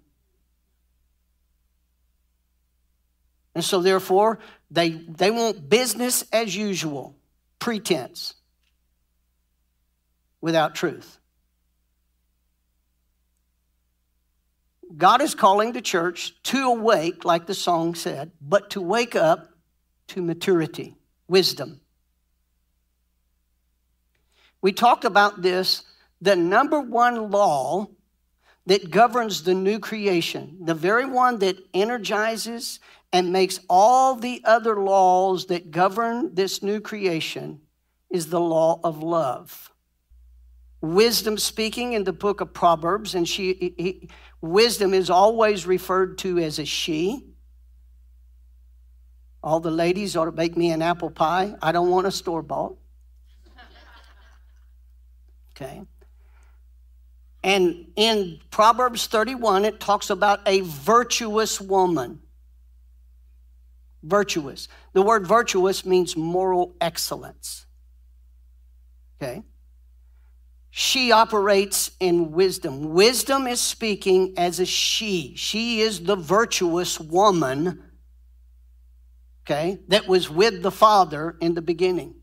And 3.56 3.64
so, 3.64 3.82
therefore, 3.82 4.38
they, 4.70 4.90
they 4.90 5.32
want 5.32 5.68
business 5.68 6.24
as 6.32 6.54
usual, 6.54 7.16
pretense, 7.58 8.34
without 10.40 10.76
truth. 10.76 11.18
God 14.96 15.22
is 15.22 15.34
calling 15.34 15.72
the 15.72 15.80
church 15.80 16.34
to 16.44 16.68
awake, 16.68 17.24
like 17.24 17.46
the 17.46 17.54
song 17.54 17.94
said, 17.94 18.32
but 18.40 18.70
to 18.70 18.80
wake 18.80 19.14
up 19.14 19.50
to 20.08 20.22
maturity, 20.22 20.96
wisdom. 21.28 21.80
We 24.62 24.72
talked 24.72 25.04
about 25.04 25.42
this. 25.42 25.84
The 26.20 26.36
number 26.36 26.80
one 26.80 27.30
law 27.30 27.88
that 28.66 28.90
governs 28.90 29.42
the 29.42 29.54
new 29.54 29.78
creation, 29.78 30.58
the 30.60 30.74
very 30.74 31.06
one 31.06 31.38
that 31.38 31.56
energizes 31.72 32.80
and 33.12 33.32
makes 33.32 33.60
all 33.68 34.16
the 34.16 34.42
other 34.44 34.80
laws 34.80 35.46
that 35.46 35.70
govern 35.70 36.34
this 36.34 36.62
new 36.62 36.80
creation, 36.80 37.60
is 38.10 38.26
the 38.26 38.40
law 38.40 38.80
of 38.84 39.02
love. 39.02 39.72
Wisdom 40.80 41.36
speaking 41.36 41.92
in 41.92 42.04
the 42.04 42.12
book 42.12 42.40
of 42.40 42.54
Proverbs, 42.54 43.14
and 43.14 43.28
she, 43.28 43.74
he, 43.76 44.08
wisdom 44.40 44.94
is 44.94 45.10
always 45.10 45.66
referred 45.66 46.18
to 46.18 46.38
as 46.38 46.58
a 46.58 46.64
she. 46.64 47.26
All 49.42 49.60
the 49.60 49.70
ladies 49.70 50.16
ought 50.16 50.26
to 50.26 50.32
bake 50.32 50.56
me 50.56 50.70
an 50.70 50.82
apple 50.82 51.10
pie. 51.10 51.54
I 51.60 51.72
don't 51.72 51.90
want 51.90 52.06
a 52.06 52.10
store 52.10 52.42
bought. 52.42 52.76
Okay. 55.56 55.82
And 57.42 57.88
in 57.96 58.40
Proverbs 58.50 59.06
31, 59.06 59.66
it 59.66 59.80
talks 59.80 60.08
about 60.08 60.40
a 60.46 60.60
virtuous 60.60 61.60
woman. 61.60 62.20
Virtuous. 64.02 64.68
The 64.94 65.02
word 65.02 65.26
virtuous 65.26 65.84
means 65.84 66.16
moral 66.16 66.74
excellence. 66.80 67.66
Okay. 69.20 69.42
She 70.70 71.10
operates 71.10 71.90
in 71.98 72.30
wisdom. 72.30 72.92
Wisdom 72.92 73.46
is 73.46 73.60
speaking 73.60 74.34
as 74.36 74.60
a 74.60 74.66
she. 74.66 75.34
She 75.36 75.80
is 75.80 76.04
the 76.04 76.14
virtuous 76.14 77.00
woman, 77.00 77.82
okay, 79.44 79.80
that 79.88 80.06
was 80.06 80.30
with 80.30 80.62
the 80.62 80.70
Father 80.70 81.36
in 81.40 81.54
the 81.54 81.62
beginning. 81.62 82.14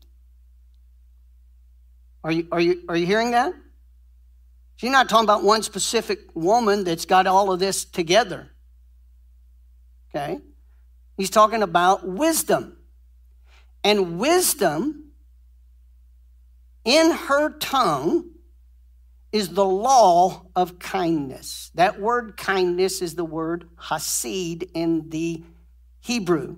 Are 2.24 2.32
you, 2.32 2.48
are 2.50 2.60
you, 2.60 2.82
are 2.88 2.96
you 2.96 3.06
hearing 3.06 3.32
that? 3.32 3.52
She's 4.76 4.90
not 4.90 5.08
talking 5.08 5.24
about 5.24 5.42
one 5.42 5.62
specific 5.62 6.20
woman 6.34 6.84
that's 6.84 7.04
got 7.04 7.26
all 7.26 7.52
of 7.52 7.58
this 7.58 7.84
together. 7.84 8.48
Okay? 10.10 10.38
He's 11.16 11.30
talking 11.30 11.62
about 11.62 12.06
wisdom. 12.06 12.76
And 13.84 14.18
wisdom 14.18 15.10
in 16.84 17.10
her 17.10 17.50
tongue 17.58 18.30
is 19.32 19.50
the 19.50 19.64
law 19.64 20.46
of 20.56 20.78
kindness. 20.78 21.70
That 21.74 22.00
word 22.00 22.36
kindness 22.36 23.02
is 23.02 23.14
the 23.14 23.24
word 23.24 23.68
hesed 23.78 24.64
in 24.74 25.10
the 25.10 25.44
Hebrew. 26.00 26.56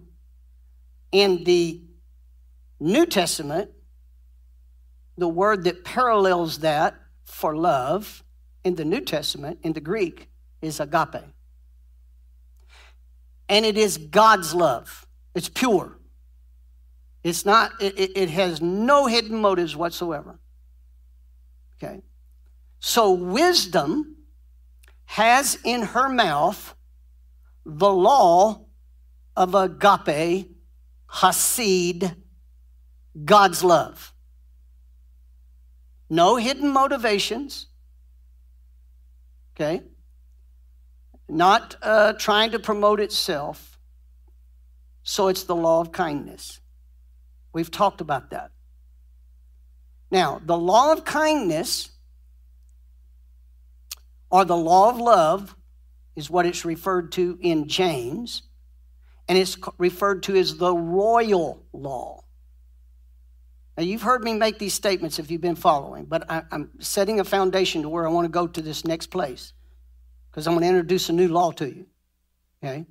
In 1.10 1.42
the 1.44 1.82
New 2.78 3.06
Testament, 3.06 3.70
the 5.18 5.28
word 5.28 5.64
that 5.64 5.84
parallels 5.84 6.58
that 6.58 6.94
for 7.24 7.56
love 7.56 8.22
in 8.64 8.76
the 8.76 8.84
New 8.84 9.00
Testament, 9.00 9.58
in 9.62 9.72
the 9.72 9.80
Greek, 9.80 10.28
is 10.62 10.78
agape. 10.78 11.24
And 13.48 13.64
it 13.64 13.76
is 13.76 13.98
God's 13.98 14.54
love. 14.54 15.06
It's 15.34 15.48
pure. 15.48 15.98
It's 17.24 17.44
not, 17.44 17.72
it, 17.80 18.16
it 18.16 18.30
has 18.30 18.62
no 18.62 19.06
hidden 19.06 19.40
motives 19.40 19.76
whatsoever. 19.76 20.38
Okay. 21.76 22.02
So 22.80 23.12
wisdom 23.12 24.16
has 25.04 25.58
in 25.64 25.82
her 25.82 26.08
mouth 26.08 26.74
the 27.64 27.92
law 27.92 28.64
of 29.36 29.54
agape, 29.54 30.50
hesed, 31.10 32.14
God's 33.24 33.62
love. 33.62 34.14
No 36.08 36.36
hidden 36.36 36.70
motivations. 36.70 37.66
Okay? 39.54 39.82
Not 41.28 41.76
uh, 41.82 42.14
trying 42.14 42.50
to 42.52 42.58
promote 42.58 42.98
itself. 42.98 43.78
So 45.02 45.28
it's 45.28 45.44
the 45.44 45.56
law 45.56 45.80
of 45.80 45.92
kindness. 45.92 46.60
We've 47.52 47.70
talked 47.70 48.00
about 48.00 48.30
that. 48.30 48.50
Now, 50.10 50.40
the 50.44 50.56
law 50.56 50.92
of 50.92 51.04
kindness 51.04 51.90
or 54.30 54.44
the 54.44 54.56
law 54.56 54.90
of 54.90 54.98
love 54.98 55.56
is 56.16 56.30
what 56.30 56.46
it's 56.46 56.64
referred 56.64 57.12
to 57.12 57.38
in 57.40 57.68
James, 57.68 58.42
and 59.28 59.36
it's 59.36 59.56
referred 59.78 60.22
to 60.24 60.36
as 60.36 60.56
the 60.56 60.74
royal 60.74 61.64
law. 61.72 62.20
Now, 63.76 63.84
you've 63.84 64.02
heard 64.02 64.22
me 64.22 64.34
make 64.34 64.58
these 64.58 64.74
statements 64.74 65.18
if 65.18 65.30
you've 65.30 65.40
been 65.40 65.54
following, 65.56 66.04
but 66.04 66.30
I, 66.30 66.42
am 66.52 66.70
setting 66.80 67.18
a 67.20 67.24
foundation 67.24 67.82
to 67.82 67.88
where 67.88 68.06
I 68.06 68.10
want 68.10 68.26
to 68.26 68.30
go 68.30 68.46
to 68.46 68.60
this 68.60 68.84
next 68.84 69.06
place 69.06 69.52
because 70.30 70.46
I'm 70.46 70.54
going 70.54 70.62
to 70.62 70.68
introduce 70.68 71.08
a 71.08 71.12
new 71.12 71.28
law 71.28 71.50
to 71.52 71.66
you. 71.66 71.86
Okay? 72.62 72.84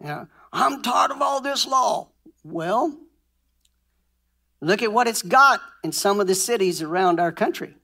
Now, 0.00 0.28
I'm 0.52 0.82
tired 0.82 1.12
of 1.12 1.22
all 1.22 1.40
this 1.40 1.66
law. 1.66 2.10
Well, 2.44 2.98
look 4.60 4.82
at 4.82 4.92
what 4.92 5.08
it's 5.08 5.22
got 5.22 5.60
in 5.82 5.92
some 5.92 6.20
of 6.20 6.26
the 6.26 6.34
cities 6.34 6.82
around 6.82 7.20
our 7.20 7.32
country. 7.32 7.74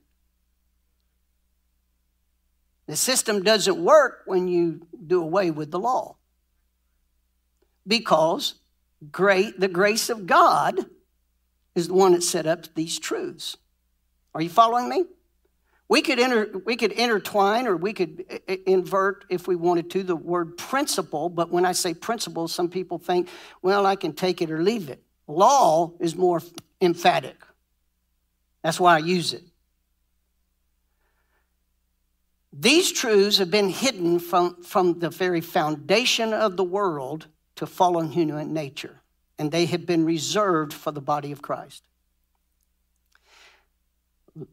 The 2.89 2.95
system 2.95 3.43
doesn't 3.43 3.77
work 3.77 4.23
when 4.25 4.47
you 4.47 4.87
do 5.05 5.21
away 5.21 5.51
with 5.51 5.69
the 5.69 5.77
law 5.77 6.15
because 7.85 8.55
great 9.11 9.59
the 9.59 9.67
grace 9.67 10.09
of 10.09 10.25
God 10.25 10.87
is 11.75 11.89
the 11.89 11.93
one 11.93 12.13
that 12.13 12.23
set 12.23 12.47
up 12.47 12.73
these 12.73 12.97
truths. 12.97 13.57
Are 14.33 14.41
you 14.41 14.49
following 14.49 14.89
me? 14.89 15.05
We 15.87 16.01
could, 16.01 16.17
inter, 16.17 16.51
we 16.65 16.75
could 16.75 16.91
intertwine 16.91 17.67
or 17.67 17.77
we 17.77 17.93
could 17.93 18.25
invert, 18.65 19.23
if 19.29 19.47
we 19.47 19.55
wanted 19.55 19.91
to, 19.91 20.01
the 20.01 20.15
word 20.15 20.57
principle. 20.57 21.29
But 21.29 21.51
when 21.51 21.65
I 21.65 21.73
say 21.73 21.93
principle, 21.93 22.47
some 22.47 22.69
people 22.69 22.97
think, 22.97 23.29
well, 23.61 23.85
I 23.85 23.97
can 23.97 24.13
take 24.13 24.41
it 24.41 24.49
or 24.49 24.63
leave 24.63 24.89
it. 24.89 25.03
Law 25.27 25.93
is 25.99 26.15
more 26.15 26.41
emphatic. 26.81 27.37
That's 28.63 28.79
why 28.79 28.95
I 28.95 28.99
use 28.99 29.33
it. 29.33 29.43
These 32.51 32.91
truths 32.91 33.37
have 33.37 33.51
been 33.51 33.69
hidden 33.69 34.19
from, 34.19 34.61
from 34.63 34.99
the 34.99 35.09
very 35.09 35.41
foundation 35.41 36.33
of 36.33 36.57
the 36.57 36.63
world 36.63 37.27
to 37.55 37.65
fallen 37.65 38.11
human 38.11 38.53
nature, 38.53 39.01
and 39.37 39.51
they 39.51 39.65
have 39.65 39.85
been 39.85 40.05
reserved 40.05 40.73
for 40.73 40.91
the 40.91 41.01
body 41.01 41.31
of 41.31 41.41
Christ. 41.41 41.83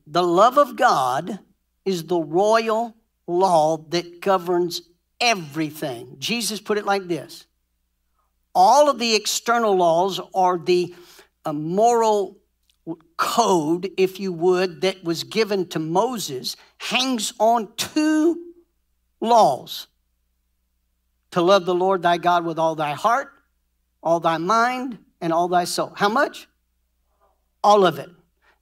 The 0.07 0.23
love 0.23 0.59
of 0.59 0.77
God 0.77 1.39
is 1.85 2.05
the 2.05 2.19
royal 2.19 2.95
law 3.27 3.79
that 3.89 4.21
governs 4.21 4.83
everything. 5.21 6.17
Jesus 6.19 6.61
put 6.61 6.79
it 6.79 6.85
like 6.85 7.09
this 7.09 7.47
all 8.55 8.89
of 8.89 8.99
the 8.99 9.15
external 9.15 9.77
laws 9.77 10.19
are 10.35 10.59
the 10.59 10.95
uh, 11.45 11.53
moral 11.53 12.39
code, 13.17 13.91
if 13.97 14.21
you 14.21 14.33
would, 14.33 14.81
that 14.83 15.03
was 15.03 15.25
given 15.25 15.67
to 15.69 15.79
Moses 15.79 16.57
hangs 16.79 17.33
on 17.39 17.73
two 17.77 18.53
laws 19.21 19.89
to 21.33 21.43
love 21.43 21.67
the 21.67 21.75
Lord 21.75 22.03
thy 22.03 22.19
God 22.19 22.45
with 22.45 22.59
all 22.59 22.75
thy 22.75 22.93
heart, 22.93 23.33
all 24.03 24.21
thy 24.21 24.39
mind, 24.39 24.99
and 25.21 25.33
all 25.33 25.49
thy 25.49 25.65
soul. 25.65 25.93
How 25.97 26.09
much? 26.09 26.49
All 27.63 27.85
of 27.85 27.99
it. 27.99 28.11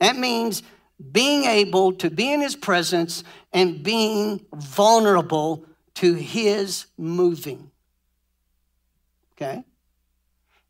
That 0.00 0.16
means 0.16 0.62
being 1.12 1.44
able 1.44 1.92
to 1.94 2.10
be 2.10 2.32
in 2.32 2.40
his 2.40 2.56
presence 2.56 3.24
and 3.52 3.82
being 3.82 4.44
vulnerable 4.54 5.66
to 5.94 6.14
his 6.14 6.87
moving. 6.96 7.70
Okay? 9.32 9.64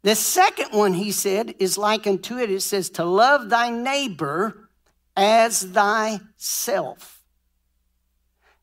The 0.04 0.14
second 0.14 0.72
one 0.72 0.92
he 0.92 1.10
said 1.12 1.54
is 1.58 1.78
like 1.78 2.06
unto 2.06 2.36
it. 2.36 2.50
It 2.50 2.60
says 2.60 2.90
to 2.90 3.04
love 3.04 3.48
thy 3.48 3.70
neighbor 3.70 4.68
as 5.16 5.62
thyself. 5.62 7.22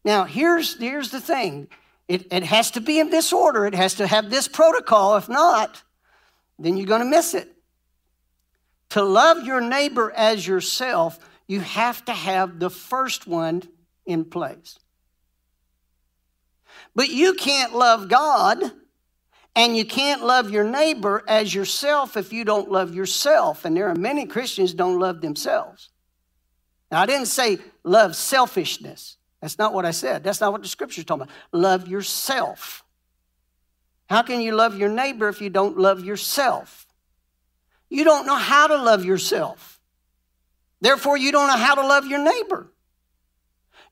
Now, 0.06 0.26
here's, 0.26 0.78
here's 0.78 1.10
the 1.10 1.20
thing 1.20 1.68
it, 2.08 2.32
it 2.32 2.44
has 2.44 2.70
to 2.72 2.80
be 2.80 3.00
in 3.00 3.10
this 3.10 3.34
order, 3.34 3.66
it 3.66 3.74
has 3.74 3.96
to 3.96 4.06
have 4.06 4.30
this 4.30 4.48
protocol. 4.48 5.18
If 5.18 5.30
not, 5.30 5.82
then 6.60 6.78
you're 6.78 6.86
going 6.86 7.02
to 7.02 7.06
miss 7.06 7.34
it. 7.34 7.52
To 8.90 9.02
love 9.02 9.44
your 9.44 9.62
neighbor 9.62 10.14
as 10.16 10.46
yourself, 10.46 11.18
you 11.48 11.62
have 11.62 12.06
to 12.06 12.14
have 12.14 12.60
the 12.60 12.70
first 12.70 13.26
one 13.26 13.64
in 14.06 14.26
place. 14.26 14.78
But 16.94 17.10
you 17.10 17.34
can't 17.34 17.74
love 17.74 18.10
God 18.10 18.74
and 19.56 19.76
you 19.76 19.86
can't 19.86 20.24
love 20.24 20.50
your 20.50 20.64
neighbor 20.64 21.24
as 21.28 21.54
yourself 21.54 22.16
if 22.16 22.32
you 22.32 22.46
don't 22.46 22.72
love 22.72 22.94
yourself. 22.96 23.66
And 23.66 23.76
there 23.76 23.90
are 23.90 23.96
many 23.96 24.26
Christians 24.26 24.74
don't 24.74 25.00
love 25.00 25.22
themselves. 25.22 25.90
Now, 26.90 27.02
I 27.02 27.06
didn't 27.06 27.28
say 27.28 27.60
love 27.84 28.16
selfishness. 28.16 29.18
That's 29.42 29.58
not 29.58 29.74
what 29.74 29.86
I 29.86 29.92
said. 29.92 30.24
That's 30.24 30.40
not 30.40 30.52
what 30.52 30.62
the 30.62 30.68
scripture's 30.68 31.06
talking 31.06 31.24
about. 31.24 31.36
Love 31.52 31.88
yourself. 31.88 32.84
How 34.10 34.22
can 34.22 34.42
you 34.42 34.54
love 34.54 34.78
your 34.78 34.90
neighbor 34.90 35.30
if 35.30 35.42
you 35.42 35.50
don't 35.50 35.78
love 35.78 36.04
yourself? 36.04 36.86
You 37.90 38.04
don't 38.04 38.26
know 38.26 38.36
how 38.36 38.68
to 38.68 38.78
love 38.78 39.04
yourself. 39.04 39.80
Therefore, 40.80 41.18
you 41.18 41.32
don't 41.32 41.48
know 41.48 41.58
how 41.58 41.76
to 41.76 41.82
love 41.82 42.06
your 42.06 42.20
neighbor. 42.20 42.72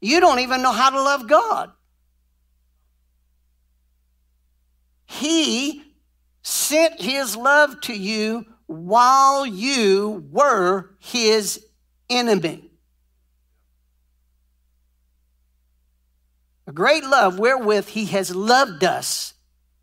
You 0.01 0.19
don't 0.19 0.39
even 0.39 0.61
know 0.61 0.71
how 0.71 0.89
to 0.89 1.01
love 1.01 1.27
God. 1.27 1.71
He 5.09 5.81
sent 6.43 7.01
his 7.01 7.35
love 7.35 7.81
to 7.81 7.93
you 7.93 8.45
while 8.67 9.43
you 9.43 10.23
were 10.31 10.91
his 10.99 11.65
enemy. 12.11 12.69
A 16.67 16.71
great 16.71 17.03
love 17.03 17.39
wherewith 17.39 17.87
he 17.87 18.05
has 18.05 18.35
loved 18.35 18.83
us 18.83 19.33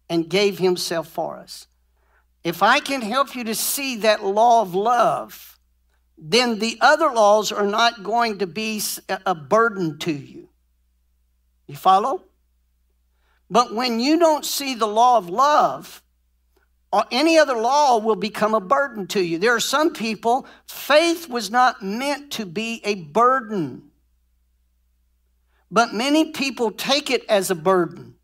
and 0.09 0.29
gave 0.29 0.61
himself 0.61 1.09
for 1.09 1.37
us. 1.37 1.67
If 2.45 2.63
I 2.63 2.79
can 2.79 3.03
help 3.03 3.35
you 3.35 3.43
to 3.45 3.55
see 3.57 3.97
that 3.97 4.25
law 4.25 4.63
of 4.63 4.77
love, 4.77 5.59
then 6.17 6.61
the 6.61 6.79
other 6.81 7.11
laws 7.11 7.51
are 7.51 7.67
not 7.67 8.05
going 8.05 8.39
to 8.39 8.47
be 8.47 8.81
a 9.09 9.35
burden 9.35 9.99
to 9.99 10.13
you. 10.13 10.49
You 11.67 11.75
follow? 11.75 12.23
But 13.51 13.75
when 13.75 14.01
you 14.01 14.19
don't 14.19 14.45
see 14.45 14.75
the 14.75 14.87
law 14.87 15.19
of 15.19 15.29
love, 15.29 16.03
or 16.93 17.05
any 17.11 17.39
other 17.39 17.57
law 17.57 17.99
will 17.99 18.17
become 18.17 18.55
a 18.55 18.61
burden 18.61 19.07
to 19.09 19.21
you. 19.21 19.39
There 19.39 19.55
are 19.55 19.61
some 19.61 19.93
people, 19.93 20.47
faith 20.67 21.29
was 21.29 21.51
not 21.51 21.83
meant 21.83 22.33
to 22.33 22.47
be 22.47 22.81
a 22.85 22.95
burden. 22.95 23.91
But 25.71 25.93
many 25.93 26.33
people 26.33 26.71
take 26.71 27.11
it 27.11 27.25
as 27.29 27.51
a 27.51 27.55
burden. 27.55 28.15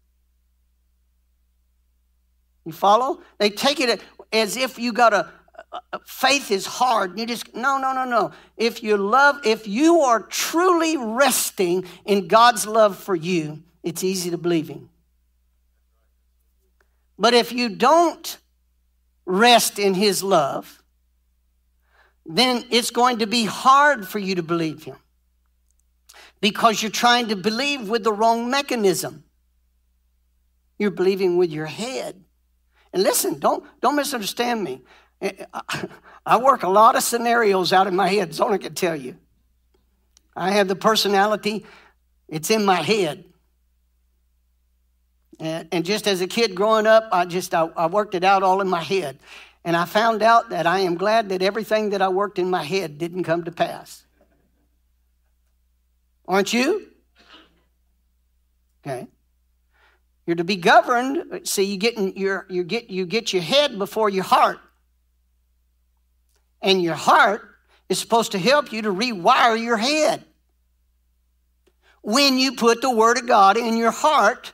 You 2.65 2.73
follow? 2.73 3.21
They 3.39 3.51
take 3.51 3.81
it 3.81 4.01
as 4.33 4.57
if 4.57 4.79
you 4.79 4.93
got 4.93 5.13
a, 5.13 5.29
faith 6.05 6.51
is 6.51 6.65
hard. 6.65 7.19
You 7.19 7.27
just 7.27 7.55
no, 7.55 7.79
no, 7.79 7.93
no, 7.93 8.05
no. 8.05 8.31
If 8.57 8.83
you 8.83 8.97
love, 8.97 9.41
if 9.45 9.67
you 9.67 10.01
are 10.01 10.21
truly 10.21 10.97
resting 10.97 11.85
in 12.05 12.29
God's 12.29 12.67
love 12.67 12.97
for 12.97 13.15
you, 13.15 13.63
it's 13.83 14.05
easy 14.05 14.31
to 14.31 14.39
believe 14.39 14.69
Him. 14.69 14.89
But 17.19 17.35
if 17.35 17.53
you 17.53 17.69
don't 17.69 18.37
rest 19.27 19.79
in 19.79 19.95
His 19.95 20.23
love, 20.23 20.83
then 22.25 22.65
it's 22.71 22.91
going 22.91 23.19
to 23.19 23.27
be 23.27 23.45
hard 23.45 24.07
for 24.07 24.19
you 24.19 24.35
to 24.37 24.43
believe 24.43 24.85
Him 24.85 24.97
because 26.41 26.83
you're 26.83 26.91
trying 26.91 27.29
to 27.29 27.37
believe 27.37 27.89
with 27.89 28.05
the 28.05 28.13
wrong 28.13 28.51
mechanism. 28.51 29.25
You're 30.79 30.91
believing 30.91 31.37
with 31.37 31.51
your 31.51 31.67
head. 31.67 32.23
And 32.93 33.03
listen, 33.03 33.39
don't, 33.39 33.65
don't 33.81 33.97
misunderstand 33.97 34.63
me. 34.63 34.83
I 36.27 36.37
work 36.37 36.65
a 36.65 36.69
lot 36.69 36.97
of 36.97 37.03
scenarios 37.03 37.73
out 37.73 37.87
in 37.87 37.95
my 37.95 38.09
head, 38.09 38.39
I 38.41 38.59
can 38.59 38.75
tell 38.75 38.97
you. 38.97 39.17
I 40.35 40.51
have 40.53 40.67
the 40.67 40.77
personality, 40.77 41.65
it's 42.29 42.51
in 42.51 42.65
my 42.65 42.83
head. 42.83 43.25
And, 45.43 45.67
and 45.73 45.85
just 45.85 46.07
as 46.07 46.21
a 46.21 46.29
kid 46.29 46.55
growing 46.55 46.87
up, 46.87 47.09
I 47.11 47.25
just 47.25 47.53
I, 47.53 47.65
I 47.77 47.87
worked 47.87 48.15
it 48.15 48.23
out 48.23 48.45
all 48.45 48.61
in 48.61 48.69
my 48.69 48.81
head. 48.81 49.19
And 49.65 49.77
I 49.77 49.87
found 49.87 50.23
out 50.23 50.51
that 50.51 50.69
I 50.69 50.79
am 50.81 50.95
glad 50.95 51.31
that 51.31 51.43
everything 51.43 51.91
that 51.91 52.01
I 52.01 52.11
worked 52.11 52.39
in 52.39 52.49
my 52.49 52.63
head 52.63 52.97
didn't 52.97 53.25
come 53.25 53.43
to 53.43 53.51
pass. 53.51 54.05
Aren't 56.29 56.53
you? 56.53 56.87
Okay. 58.87 59.09
You're 60.27 60.37
to 60.37 60.45
be 60.45 60.55
governed. 60.55 61.41
See, 61.43 61.65
you 61.65 61.77
get 61.77 61.99
your 62.17 62.47
you 62.49 62.63
get 62.63 62.89
you 62.89 63.05
get 63.05 63.33
your 63.33 63.43
head 63.43 63.77
before 63.79 64.09
your 64.09 64.23
heart. 64.23 64.61
And 66.61 66.81
your 66.81 66.95
heart 66.95 67.57
is 67.89 67.99
supposed 67.99 68.31
to 68.33 68.39
help 68.39 68.73
you 68.73 68.83
to 68.83 68.93
rewire 68.93 69.61
your 69.61 69.77
head. 69.77 70.25
When 72.01 72.39
you 72.39 72.55
put 72.55 72.81
the 72.81 72.91
Word 72.93 73.19
of 73.19 73.27
God 73.27 73.57
in 73.57 73.77
your 73.77 73.91
heart, 73.91 74.53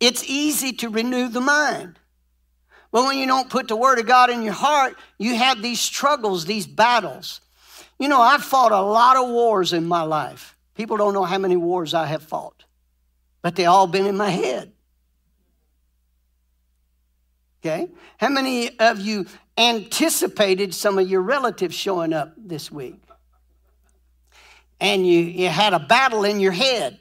it's 0.00 0.24
easy 0.24 0.72
to 0.74 0.88
renew 0.88 1.28
the 1.28 1.40
mind. 1.40 1.98
But 2.92 3.04
when 3.04 3.18
you 3.18 3.26
don't 3.26 3.50
put 3.50 3.68
the 3.68 3.76
Word 3.76 3.98
of 3.98 4.06
God 4.06 4.30
in 4.30 4.42
your 4.42 4.52
heart, 4.52 4.96
you 5.18 5.34
have 5.36 5.60
these 5.60 5.80
struggles, 5.80 6.44
these 6.44 6.66
battles. 6.66 7.40
You 7.98 8.08
know, 8.08 8.20
I've 8.20 8.44
fought 8.44 8.72
a 8.72 8.80
lot 8.80 9.16
of 9.16 9.28
wars 9.28 9.72
in 9.72 9.86
my 9.86 10.02
life. 10.02 10.56
People 10.74 10.96
don't 10.96 11.14
know 11.14 11.24
how 11.24 11.38
many 11.38 11.56
wars 11.56 11.94
I 11.94 12.06
have 12.06 12.22
fought, 12.22 12.64
but 13.42 13.56
they 13.56 13.64
all 13.66 13.86
been 13.86 14.06
in 14.06 14.16
my 14.16 14.30
head. 14.30 14.72
Okay? 17.60 17.90
How 18.18 18.28
many 18.28 18.78
of 18.78 19.00
you 19.00 19.26
anticipated 19.58 20.74
some 20.74 20.98
of 20.98 21.08
your 21.08 21.22
relatives 21.22 21.74
showing 21.74 22.12
up 22.12 22.34
this 22.36 22.70
week? 22.70 23.02
And 24.78 25.06
you, 25.06 25.20
you 25.20 25.48
had 25.48 25.72
a 25.72 25.78
battle 25.78 26.24
in 26.24 26.38
your 26.38 26.52
head 26.52 27.00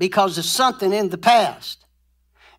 because 0.00 0.38
of 0.38 0.46
something 0.46 0.94
in 0.94 1.10
the 1.10 1.18
past. 1.18 1.84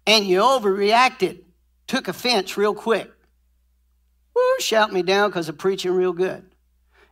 And 0.06 0.26
you 0.26 0.42
overreacted, 0.42 1.42
took 1.88 2.08
offense 2.08 2.56
real 2.56 2.76
quick. 2.76 3.12
Woo, 4.36 4.60
shout 4.60 4.94
me 4.94 5.02
down 5.02 5.32
because 5.32 5.50
I'm 5.50 5.58
preaching 5.58 5.92
real 5.92 6.14
good. 6.14 6.46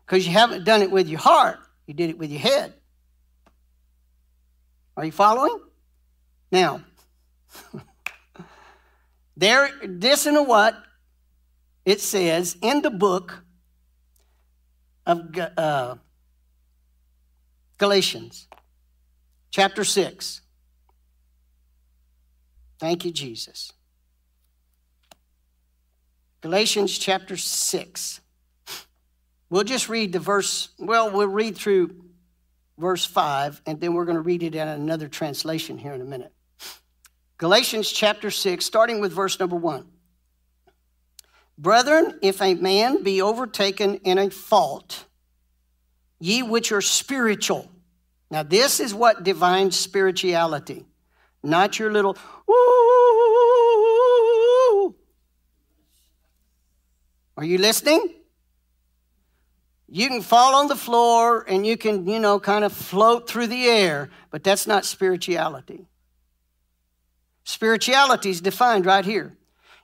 Because 0.05 0.27
you 0.27 0.33
haven't 0.33 0.65
done 0.65 0.83
it 0.83 0.91
with 0.91 1.09
your 1.09 1.19
heart, 1.19 1.57
you 1.87 1.95
did 1.95 2.11
it 2.11 2.19
with 2.19 2.29
your 2.29 2.39
head. 2.39 2.75
Are 4.95 5.03
you 5.03 5.11
following? 5.11 5.59
Now, 6.51 6.83
there, 9.35 9.71
this 9.83 10.27
and 10.27 10.47
what 10.47 10.75
it 11.85 12.01
says 12.01 12.55
in 12.61 12.83
the 12.83 12.91
book 12.91 13.43
of 15.07 15.35
uh, 15.57 15.95
Galatians 17.79 18.47
chapter 19.51 19.83
6. 19.83 20.41
Thank 22.79 23.05
you, 23.05 23.11
Jesus. 23.11 23.73
Galatians 26.41 26.97
chapter 26.97 27.35
6. 27.35 28.21
We'll 29.49 29.63
just 29.63 29.89
read 29.89 30.13
the 30.13 30.19
verse, 30.19 30.69
well, 30.77 31.11
we'll 31.11 31.27
read 31.27 31.57
through 31.57 31.95
verse 32.77 33.03
5, 33.03 33.61
and 33.65 33.81
then 33.81 33.93
we're 33.93 34.05
going 34.05 34.15
to 34.15 34.21
read 34.21 34.43
it 34.43 34.55
in 34.55 34.67
another 34.67 35.07
translation 35.07 35.77
here 35.77 35.93
in 35.93 36.01
a 36.01 36.05
minute. 36.05 36.31
Galatians 37.37 37.91
chapter 37.91 38.31
6, 38.31 38.63
starting 38.63 39.01
with 39.01 39.11
verse 39.11 39.39
number 39.39 39.55
1. 39.55 39.85
Brethren, 41.57 42.17
if 42.21 42.41
a 42.41 42.53
man 42.53 43.03
be 43.03 43.21
overtaken 43.21 43.95
in 43.95 44.17
a 44.17 44.29
fault, 44.29 45.05
ye 46.19 46.41
which 46.41 46.71
are 46.71 46.81
spiritual. 46.81 47.69
Now, 48.31 48.43
this 48.43 48.79
is 48.79 48.93
what 48.93 49.23
divine 49.23 49.71
spirituality, 49.71 50.85
not 51.41 51.79
your 51.79 51.91
little, 51.91 52.15
ooh. 52.49 52.55
Are 57.37 57.43
you 57.45 57.57
listening? 57.57 58.13
You 59.87 60.07
can 60.07 60.21
fall 60.21 60.53
on 60.55 60.67
the 60.67 60.75
floor 60.75 61.43
and 61.47 61.65
you 61.65 61.75
can, 61.75 62.07
you 62.07 62.19
know, 62.19 62.39
kind 62.39 62.63
of 62.63 62.71
float 62.71 63.27
through 63.27 63.47
the 63.47 63.65
air, 63.65 64.11
but 64.29 64.43
that's 64.43 64.67
not 64.67 64.85
spirituality. 64.85 65.87
Spirituality 67.43 68.29
is 68.29 68.41
defined 68.41 68.85
right 68.85 69.03
here. 69.03 69.35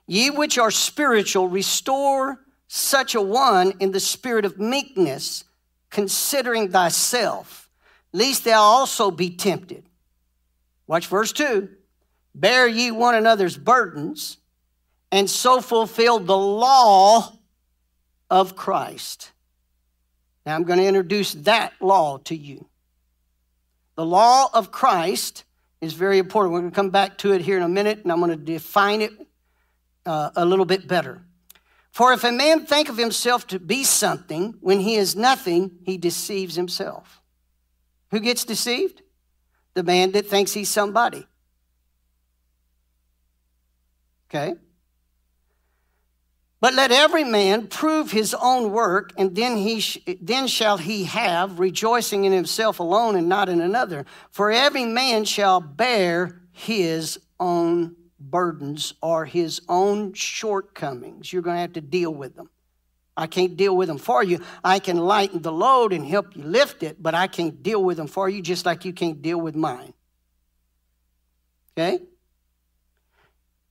Ye 0.06 0.30
which 0.30 0.56
are 0.58 0.70
spiritual, 0.70 1.48
restore 1.48 2.44
such 2.68 3.16
a 3.16 3.20
one 3.20 3.72
in 3.80 3.90
the 3.90 3.98
spirit 3.98 4.44
of 4.44 4.60
meekness, 4.60 5.42
considering 5.90 6.70
thyself, 6.70 7.65
lest 8.16 8.44
thou 8.44 8.60
also 8.60 9.10
be 9.10 9.28
tempted. 9.30 9.84
Watch 10.86 11.06
verse 11.06 11.32
2. 11.32 11.68
Bear 12.34 12.66
ye 12.66 12.90
one 12.90 13.14
another's 13.14 13.58
burdens, 13.58 14.38
and 15.12 15.28
so 15.28 15.60
fulfill 15.60 16.18
the 16.18 16.36
law 16.36 17.32
of 18.30 18.56
Christ. 18.56 19.32
Now 20.46 20.54
I'm 20.54 20.64
going 20.64 20.78
to 20.78 20.86
introduce 20.86 21.32
that 21.34 21.74
law 21.80 22.18
to 22.24 22.34
you. 22.34 22.66
The 23.96 24.06
law 24.06 24.48
of 24.52 24.70
Christ 24.70 25.44
is 25.82 25.92
very 25.92 26.18
important. 26.18 26.54
We're 26.54 26.60
going 26.60 26.70
to 26.70 26.74
come 26.74 26.90
back 26.90 27.18
to 27.18 27.32
it 27.32 27.42
here 27.42 27.58
in 27.58 27.62
a 27.62 27.68
minute, 27.68 28.00
and 28.02 28.10
I'm 28.10 28.20
going 28.20 28.30
to 28.30 28.36
define 28.36 29.02
it 29.02 29.12
uh, 30.06 30.30
a 30.36 30.44
little 30.44 30.64
bit 30.64 30.88
better. 30.88 31.22
For 31.92 32.12
if 32.12 32.24
a 32.24 32.32
man 32.32 32.64
think 32.64 32.88
of 32.88 32.96
himself 32.96 33.46
to 33.48 33.58
be 33.58 33.84
something 33.84 34.54
when 34.60 34.80
he 34.80 34.96
is 34.96 35.16
nothing, 35.16 35.78
he 35.84 35.98
deceives 35.98 36.54
himself. 36.54 37.22
Who 38.16 38.20
gets 38.20 38.44
deceived? 38.44 39.02
The 39.74 39.82
man 39.82 40.12
that 40.12 40.26
thinks 40.26 40.54
he's 40.54 40.70
somebody. 40.70 41.26
Okay? 44.30 44.54
But 46.58 46.72
let 46.72 46.92
every 46.92 47.24
man 47.24 47.66
prove 47.66 48.12
his 48.12 48.32
own 48.32 48.72
work, 48.72 49.12
and 49.18 49.36
then, 49.36 49.58
he 49.58 49.80
sh- 49.80 49.98
then 50.18 50.46
shall 50.46 50.78
he 50.78 51.04
have 51.04 51.58
rejoicing 51.58 52.24
in 52.24 52.32
himself 52.32 52.80
alone 52.80 53.16
and 53.16 53.28
not 53.28 53.50
in 53.50 53.60
another. 53.60 54.06
For 54.30 54.50
every 54.50 54.86
man 54.86 55.26
shall 55.26 55.60
bear 55.60 56.40
his 56.52 57.20
own 57.38 57.96
burdens 58.18 58.94
or 59.02 59.26
his 59.26 59.60
own 59.68 60.14
shortcomings. 60.14 61.34
You're 61.34 61.42
going 61.42 61.56
to 61.56 61.60
have 61.60 61.74
to 61.74 61.82
deal 61.82 62.14
with 62.14 62.34
them. 62.34 62.48
I 63.16 63.26
can't 63.26 63.56
deal 63.56 63.76
with 63.76 63.88
them 63.88 63.98
for 63.98 64.22
you. 64.22 64.40
I 64.62 64.78
can 64.78 64.98
lighten 64.98 65.40
the 65.40 65.52
load 65.52 65.92
and 65.92 66.06
help 66.06 66.36
you 66.36 66.42
lift 66.42 66.82
it, 66.82 67.02
but 67.02 67.14
I 67.14 67.26
can't 67.26 67.62
deal 67.62 67.82
with 67.82 67.96
them 67.96 68.08
for 68.08 68.28
you 68.28 68.42
just 68.42 68.66
like 68.66 68.84
you 68.84 68.92
can't 68.92 69.22
deal 69.22 69.40
with 69.40 69.54
mine. 69.54 69.94
Okay? 71.76 72.02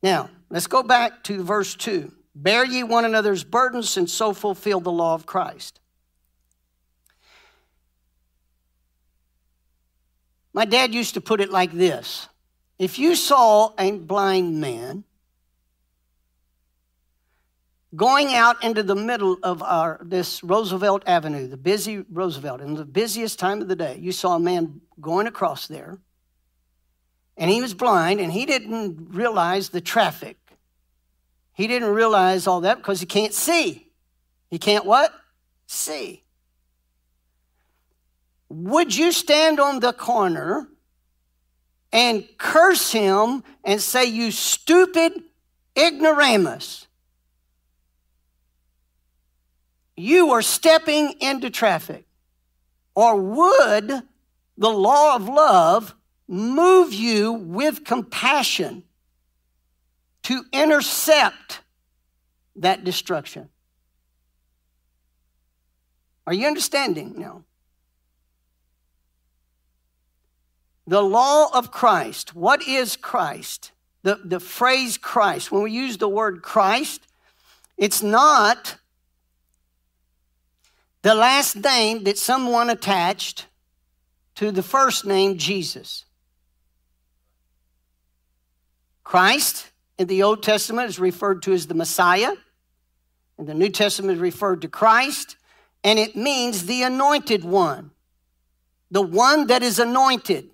Now, 0.02 0.30
let's 0.50 0.68
go 0.68 0.84
back 0.84 1.24
to 1.26 1.44
verse 1.44 1.76
2. 1.76 2.12
Bear 2.34 2.66
ye 2.66 2.84
one 2.84 3.06
another's 3.06 3.44
burdens, 3.44 3.98
and 3.98 4.10
so 4.10 4.34
fulfill 4.34 4.80
the 4.80 4.92
law 4.92 5.14
of 5.14 5.26
Christ. 5.26 5.80
My 10.54 10.66
dad 10.66 10.94
used 10.94 11.14
to 11.16 11.22
put 11.22 11.42
it 11.42 11.52
like 11.52 11.72
this 11.72 12.30
If 12.80 12.98
you 12.98 13.16
saw 13.16 13.74
a 13.78 13.92
blind 13.92 14.60
man 14.60 15.04
going 17.96 18.34
out 18.34 18.64
into 18.64 18.84
the 18.84 18.96
middle 18.96 19.38
of 19.44 19.62
our 19.64 20.00
this 20.04 20.44
Roosevelt 20.44 21.04
Avenue, 21.06 21.48
the 21.48 21.58
busy 21.58 22.04
Roosevelt, 22.12 22.62
in 22.62 22.76
the 22.76 22.86
busiest 22.86 23.40
time 23.40 23.62
of 23.62 23.68
the 23.68 23.76
day, 23.76 23.98
you 24.00 24.12
saw 24.12 24.36
a 24.36 24.40
man 24.40 24.82
going 25.00 25.28
across 25.28 25.68
there, 25.68 26.00
and 27.38 27.50
he 27.50 27.62
was 27.62 27.74
blind, 27.74 28.20
and 28.20 28.32
he 28.32 28.46
didn't 28.46 29.10
realize 29.12 29.70
the 29.70 29.82
traffic. 29.82 30.38
He 31.54 31.68
didn't 31.68 31.90
realize 31.90 32.48
all 32.48 32.62
that 32.62 32.78
because 32.78 33.00
he 33.00 33.06
can't 33.06 33.34
see. 33.34 33.88
He 34.50 34.58
can't 34.58 34.86
what? 34.86 35.14
See. 35.68 36.24
Would 38.50 38.96
you 38.96 39.12
stand 39.12 39.60
on 39.60 39.80
the 39.80 39.94
corner 39.94 40.68
and 41.92 42.28
curse 42.38 42.92
him 42.92 43.44
and 43.64 43.82
say, 43.82 44.06
You 44.06 44.32
stupid 44.32 45.14
ignoramus? 45.78 46.85
You 49.96 50.32
are 50.32 50.42
stepping 50.42 51.16
into 51.22 51.50
traffic. 51.50 52.06
Or 52.96 53.16
would 53.16 54.04
the 54.58 54.70
law 54.70 55.16
of 55.16 55.28
love 55.28 55.96
move 56.28 56.94
you 56.94 57.32
with 57.34 57.84
compassion 57.84 58.84
to 60.24 60.44
intercept 60.52 61.62
that 62.56 62.84
destruction. 62.84 63.50
Are 66.26 66.34
you 66.34 66.48
understanding 66.48 67.14
now? 67.18 67.44
The 70.88 71.02
law 71.02 71.50
of 71.54 71.72
Christ. 71.72 72.36
What 72.36 72.68
is 72.68 72.96
Christ? 72.96 73.72
The, 74.04 74.20
the 74.24 74.40
phrase 74.40 74.98
Christ, 74.98 75.52
when 75.52 75.64
we 75.64 75.72
use 75.72 75.98
the 75.98 76.10
word 76.10 76.42
Christ, 76.42 77.06
it's 77.78 78.02
not 78.02 78.78
the 81.06 81.14
last 81.14 81.56
name 81.56 82.04
that 82.06 82.18
someone 82.18 82.68
attached 82.68 83.46
to 84.34 84.52
the 84.52 84.64
first 84.64 85.06
name 85.06 85.38
Jesus. 85.38 86.04
Christ 89.04 89.70
in 90.00 90.08
the 90.08 90.24
Old 90.24 90.42
Testament 90.42 90.90
is 90.90 90.98
referred 90.98 91.44
to 91.44 91.54
as 91.54 91.68
the 91.68 91.76
Messiah. 91.76 92.32
In 93.38 93.46
the 93.46 93.54
New 93.54 93.70
Testament 93.70 94.16
is 94.16 94.20
referred 94.20 94.64
to 94.64 94.68
Christ. 94.68 95.38
And 95.84 96.00
it 96.00 96.16
means 96.16 96.66
the 96.66 96.82
anointed 96.82 97.44
one, 97.44 97.92
the 98.90 99.04
one 99.04 99.46
that 99.46 99.62
is 99.62 99.78
anointed. 99.78 100.50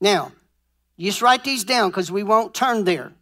Now, 0.00 0.32
just 0.98 1.22
write 1.22 1.44
these 1.44 1.62
down 1.62 1.90
because 1.90 2.10
we 2.10 2.24
won't 2.24 2.52
turn 2.52 2.82
there. 2.82 3.12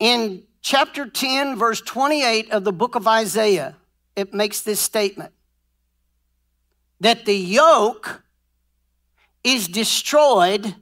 In 0.00 0.42
chapter 0.64 1.06
10, 1.06 1.56
verse 1.56 1.80
28 1.82 2.50
of 2.50 2.64
the 2.64 2.72
book 2.72 2.96
of 2.96 3.06
Isaiah, 3.06 3.76
it 4.16 4.32
makes 4.32 4.62
this 4.62 4.80
statement 4.80 5.32
that 7.00 7.26
the 7.26 7.36
yoke 7.36 8.22
is 9.44 9.68
destroyed 9.68 10.74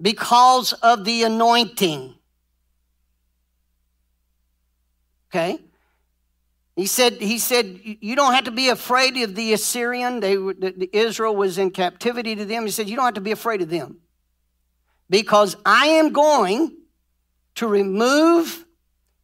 because 0.00 0.74
of 0.74 1.04
the 1.04 1.22
anointing. 1.22 2.14
Okay? 5.30 5.58
He 6.76 6.86
said, 6.86 7.14
he 7.14 7.38
said, 7.38 7.80
you 7.82 8.14
don't 8.14 8.34
have 8.34 8.44
to 8.44 8.50
be 8.50 8.68
afraid 8.68 9.16
of 9.16 9.34
the 9.34 9.54
Assyrian. 9.54 10.20
They, 10.20 10.36
the, 10.36 10.90
Israel 10.92 11.34
was 11.34 11.56
in 11.56 11.70
captivity 11.70 12.36
to 12.36 12.44
them. 12.44 12.64
He 12.64 12.70
said, 12.70 12.88
you 12.88 12.96
don't 12.96 13.06
have 13.06 13.14
to 13.14 13.20
be 13.22 13.32
afraid 13.32 13.62
of 13.62 13.70
them 13.70 13.98
because 15.08 15.56
I 15.64 15.86
am 15.86 16.12
going 16.12 16.76
to 17.56 17.66
remove 17.66 18.66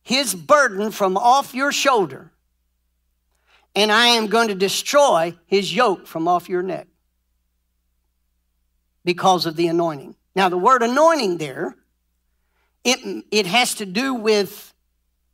his 0.06 0.36
burden 0.36 0.92
from 0.92 1.16
off 1.16 1.52
your 1.52 1.72
shoulder 1.72 2.30
and 3.74 3.90
I 3.90 4.06
am 4.06 4.28
going 4.28 4.48
to 4.48 4.54
destroy 4.54 5.34
his 5.46 5.74
yoke 5.74 6.06
from 6.06 6.28
off 6.28 6.48
your 6.48 6.62
neck 6.62 6.86
because 9.04 9.46
of 9.46 9.56
the 9.56 9.66
anointing. 9.66 10.14
Now, 10.36 10.48
the 10.48 10.56
word 10.56 10.84
anointing 10.84 11.38
there, 11.38 11.74
it, 12.84 13.24
it 13.32 13.46
has 13.46 13.74
to 13.74 13.84
do 13.84 14.14
with 14.14 14.72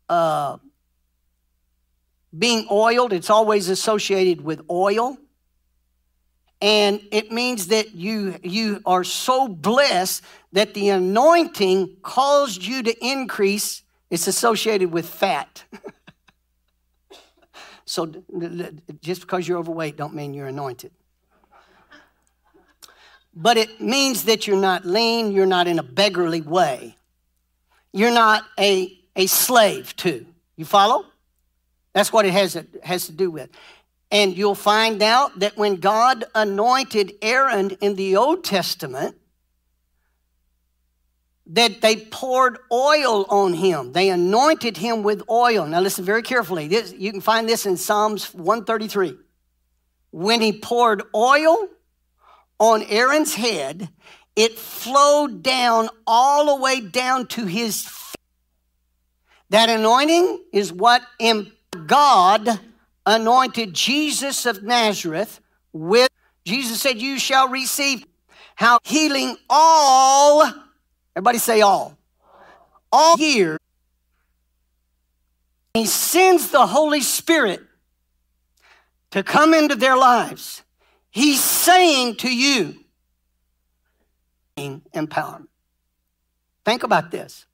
uh, 0.08 0.56
being 2.36 2.66
oiled. 2.70 3.12
It's 3.12 3.28
always 3.28 3.68
associated 3.68 4.40
with 4.40 4.62
oil. 4.70 5.18
And 6.62 7.00
it 7.10 7.30
means 7.30 7.68
that 7.68 7.94
you, 7.94 8.36
you 8.42 8.80
are 8.86 9.04
so 9.04 9.48
blessed 9.48 10.22
that 10.52 10.72
the 10.74 10.88
anointing 10.88 11.98
caused 12.02 12.64
you 12.64 12.82
to 12.84 13.06
increase. 13.06 13.82
It's 14.12 14.26
associated 14.26 14.92
with 14.92 15.08
fat. 15.08 15.64
So 17.84 18.10
just 19.02 19.22
because 19.22 19.46
you're 19.46 19.58
overweight 19.58 19.98
don't 19.98 20.14
mean 20.14 20.32
you're 20.32 20.46
anointed. 20.46 20.92
But 23.34 23.58
it 23.58 23.82
means 23.82 24.24
that 24.24 24.46
you're 24.46 24.56
not 24.56 24.86
lean, 24.86 25.32
you're 25.32 25.44
not 25.44 25.66
in 25.66 25.78
a 25.78 25.82
beggarly 25.82 26.40
way. 26.40 26.96
You're 27.92 28.12
not 28.12 28.44
a, 28.58 28.98
a 29.14 29.26
slave 29.26 29.94
to. 29.96 30.24
You 30.56 30.64
follow? 30.64 31.04
That's 31.92 32.12
what 32.14 32.24
it 32.24 32.32
has, 32.32 32.56
it 32.56 32.68
has 32.82 33.06
to 33.06 33.12
do 33.12 33.30
with. 33.30 33.50
And 34.10 34.34
you'll 34.34 34.54
find 34.54 35.02
out 35.02 35.40
that 35.40 35.58
when 35.58 35.76
God 35.76 36.24
anointed 36.34 37.12
Aaron 37.20 37.72
in 37.82 37.96
the 37.96 38.16
Old 38.16 38.42
Testament, 38.42 39.16
that 41.46 41.80
they 41.80 41.96
poured 41.96 42.58
oil 42.70 43.26
on 43.28 43.54
him. 43.54 43.92
They 43.92 44.10
anointed 44.10 44.76
him 44.76 45.02
with 45.02 45.22
oil. 45.28 45.66
Now 45.66 45.80
listen 45.80 46.04
very 46.04 46.22
carefully. 46.22 46.68
This, 46.68 46.94
you 46.96 47.10
can 47.10 47.20
find 47.20 47.48
this 47.48 47.66
in 47.66 47.76
Psalms 47.76 48.32
133. 48.32 49.16
When 50.12 50.40
he 50.40 50.52
poured 50.52 51.02
oil 51.14 51.68
on 52.58 52.82
Aaron's 52.84 53.34
head, 53.34 53.88
it 54.36 54.58
flowed 54.58 55.42
down 55.42 55.88
all 56.06 56.56
the 56.56 56.62
way 56.62 56.80
down 56.80 57.26
to 57.28 57.46
his 57.46 57.82
feet. 57.82 57.98
That 59.50 59.68
anointing 59.68 60.44
is 60.52 60.72
what 60.72 61.02
God 61.86 62.48
anointed 63.04 63.74
Jesus 63.74 64.46
of 64.46 64.62
Nazareth 64.62 65.40
with. 65.72 66.08
Jesus 66.44 66.80
said, 66.80 67.00
You 67.00 67.18
shall 67.18 67.48
receive 67.48 68.06
how 68.54 68.78
healing 68.84 69.36
all 69.50 70.50
Everybody 71.14 71.38
say 71.38 71.60
all. 71.60 71.96
All 72.90 73.16
year, 73.18 73.58
he 75.74 75.86
sends 75.86 76.50
the 76.50 76.66
Holy 76.66 77.00
Spirit 77.00 77.60
to 79.10 79.22
come 79.22 79.54
into 79.54 79.74
their 79.74 79.96
lives. 79.96 80.62
He's 81.10 81.42
saying 81.42 82.16
to 82.16 82.34
you, 82.34 82.76
empowerment. 84.56 85.48
Think 86.64 86.82
about 86.82 87.10
this. 87.10 87.46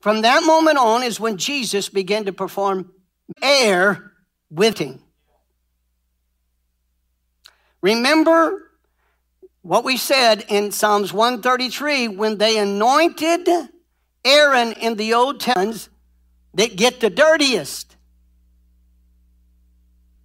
From 0.00 0.22
that 0.22 0.42
moment 0.42 0.78
on 0.78 1.02
is 1.02 1.20
when 1.20 1.36
Jesus 1.36 1.88
began 1.88 2.24
to 2.24 2.32
perform 2.32 2.90
air 3.42 4.12
with 4.50 4.78
him. 4.78 5.00
Remember 7.82 8.69
what 9.62 9.84
we 9.84 9.96
said 9.96 10.44
in 10.48 10.72
Psalms 10.72 11.12
133 11.12 12.08
when 12.08 12.38
they 12.38 12.58
anointed 12.58 13.48
Aaron 14.24 14.72
in 14.72 14.96
the 14.96 15.14
old 15.14 15.40
times 15.40 15.88
that 16.54 16.76
get 16.76 17.00
the 17.00 17.10
dirtiest. 17.10 17.96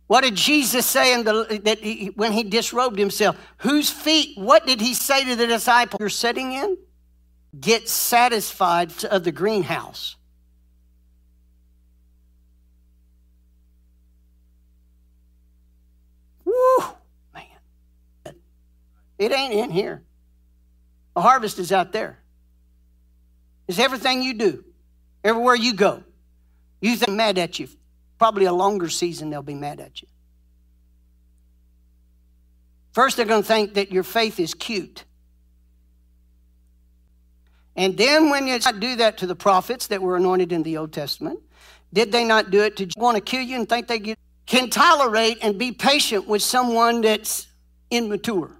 What 0.07 0.23
did 0.23 0.35
Jesus 0.35 0.85
say 0.85 1.13
in 1.13 1.23
the, 1.23 1.61
that 1.63 1.79
he, 1.79 2.07
when 2.15 2.31
he 2.31 2.43
disrobed 2.43 2.99
himself? 2.99 3.37
Whose 3.57 3.89
feet, 3.89 4.37
what 4.37 4.67
did 4.67 4.79
he 4.79 4.93
say 4.93 5.25
to 5.25 5.35
the 5.35 5.47
disciples 5.47 5.99
you're 5.99 6.09
sitting 6.09 6.53
in? 6.53 6.77
Get 7.59 7.89
satisfied 7.89 9.03
of 9.05 9.23
the 9.23 9.31
greenhouse. 9.31 10.15
It 19.17 19.31
ain't 19.31 19.53
in 19.53 19.69
here. 19.69 20.03
The 21.15 21.21
harvest 21.21 21.59
is 21.59 21.71
out 21.71 21.91
there. 21.91 22.19
It's 23.67 23.79
everything 23.79 24.21
you 24.21 24.33
do, 24.33 24.63
everywhere 25.23 25.55
you 25.55 25.73
go. 25.73 26.03
You 26.81 26.95
think 26.95 27.13
mad 27.13 27.37
at 27.37 27.57
you. 27.57 27.67
Probably 28.19 28.45
a 28.45 28.53
longer 28.53 28.89
season, 28.89 29.29
they'll 29.29 29.41
be 29.41 29.55
mad 29.55 29.79
at 29.79 30.01
you. 30.01 30.07
First, 32.93 33.17
they're 33.17 33.25
going 33.25 33.41
to 33.41 33.47
think 33.47 33.73
that 33.73 33.91
your 33.91 34.03
faith 34.03 34.39
is 34.39 34.53
cute. 34.53 35.03
And 37.75 37.97
then, 37.97 38.29
when 38.29 38.47
you 38.47 38.57
do 38.59 38.95
that 38.97 39.17
to 39.17 39.27
the 39.27 39.35
prophets 39.35 39.87
that 39.87 40.01
were 40.01 40.15
anointed 40.15 40.53
in 40.53 40.63
the 40.63 40.77
Old 40.77 40.93
Testament, 40.93 41.39
did 41.91 42.11
they 42.11 42.23
not 42.23 42.51
do 42.51 42.61
it 42.61 42.77
to 42.77 42.87
want 42.95 43.15
to 43.15 43.21
kill 43.21 43.41
you 43.41 43.57
and 43.57 43.67
think 43.67 43.87
they 43.87 44.15
can 44.45 44.69
tolerate 44.69 45.39
and 45.41 45.59
be 45.59 45.73
patient 45.73 46.27
with 46.27 46.41
someone 46.41 47.01
that's 47.01 47.47
immature? 47.91 48.51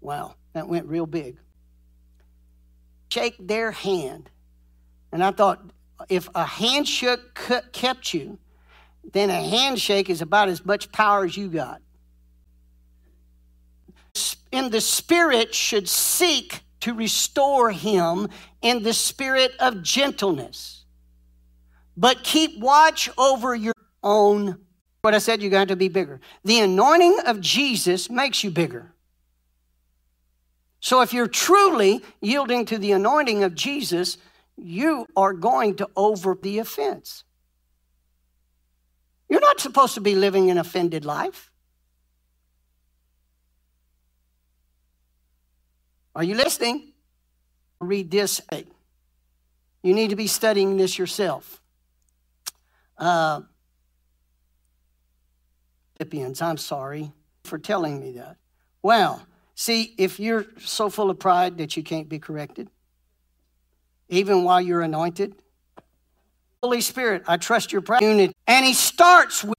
Wow, 0.00 0.34
that 0.52 0.68
went 0.68 0.86
real 0.86 1.06
big. 1.06 1.38
Shake 3.12 3.36
their 3.38 3.70
hand. 3.70 4.30
And 5.12 5.22
I 5.22 5.30
thought, 5.32 5.62
if 6.08 6.28
a 6.34 6.44
handshake 6.44 7.20
kept 7.72 8.14
you, 8.14 8.38
then 9.12 9.30
a 9.30 9.42
handshake 9.42 10.08
is 10.08 10.22
about 10.22 10.48
as 10.48 10.64
much 10.64 10.92
power 10.92 11.24
as 11.24 11.36
you 11.36 11.48
got. 11.48 11.82
In 14.52 14.70
the 14.70 14.80
spirit 14.80 15.54
should 15.54 15.88
seek 15.88 16.62
to 16.80 16.94
restore 16.94 17.70
him 17.70 18.28
in 18.62 18.82
the 18.82 18.92
spirit 18.92 19.52
of 19.60 19.82
gentleness. 19.82 20.84
But 21.96 22.24
keep 22.24 22.58
watch 22.58 23.10
over 23.18 23.54
your 23.54 23.74
own. 24.02 24.58
What 25.02 25.14
I 25.14 25.18
said, 25.18 25.42
you 25.42 25.50
got 25.50 25.68
to 25.68 25.76
be 25.76 25.88
bigger. 25.88 26.20
The 26.44 26.60
anointing 26.60 27.18
of 27.26 27.40
Jesus 27.40 28.08
makes 28.10 28.42
you 28.42 28.50
bigger. 28.50 28.94
So 30.80 31.02
if 31.02 31.12
you're 31.12 31.28
truly 31.28 32.02
yielding 32.20 32.64
to 32.66 32.78
the 32.78 32.92
anointing 32.92 33.44
of 33.44 33.54
Jesus, 33.54 34.16
you 34.56 35.06
are 35.16 35.32
going 35.32 35.76
to 35.76 35.88
over 35.94 36.36
the 36.40 36.58
offense. 36.58 37.24
You're 39.28 39.40
not 39.40 39.60
supposed 39.60 39.94
to 39.94 40.00
be 40.00 40.14
living 40.14 40.50
an 40.50 40.58
offended 40.58 41.04
life. 41.04 41.50
Are 46.14 46.24
you 46.24 46.34
listening? 46.34 46.92
Read 47.78 48.10
this. 48.10 48.40
You 49.82 49.94
need 49.94 50.10
to 50.10 50.16
be 50.16 50.26
studying 50.26 50.76
this 50.76 50.98
yourself. 50.98 51.62
Uh, 52.98 53.42
Philippians, 55.96 56.42
I'm 56.42 56.56
sorry 56.56 57.12
for 57.44 57.58
telling 57.58 58.00
me 58.00 58.12
that. 58.12 58.36
Well, 58.82 59.22
See, 59.60 59.92
if 59.98 60.18
you're 60.18 60.46
so 60.58 60.88
full 60.88 61.10
of 61.10 61.18
pride 61.18 61.58
that 61.58 61.76
you 61.76 61.82
can't 61.82 62.08
be 62.08 62.18
corrected, 62.18 62.70
even 64.08 64.42
while 64.42 64.58
you're 64.58 64.80
anointed, 64.80 65.34
Holy 66.62 66.80
Spirit, 66.80 67.24
I 67.28 67.36
trust 67.36 67.70
your 67.70 67.82
unity. 68.00 68.32
And 68.46 68.64
he 68.64 68.72
starts 68.72 69.44
with, 69.44 69.58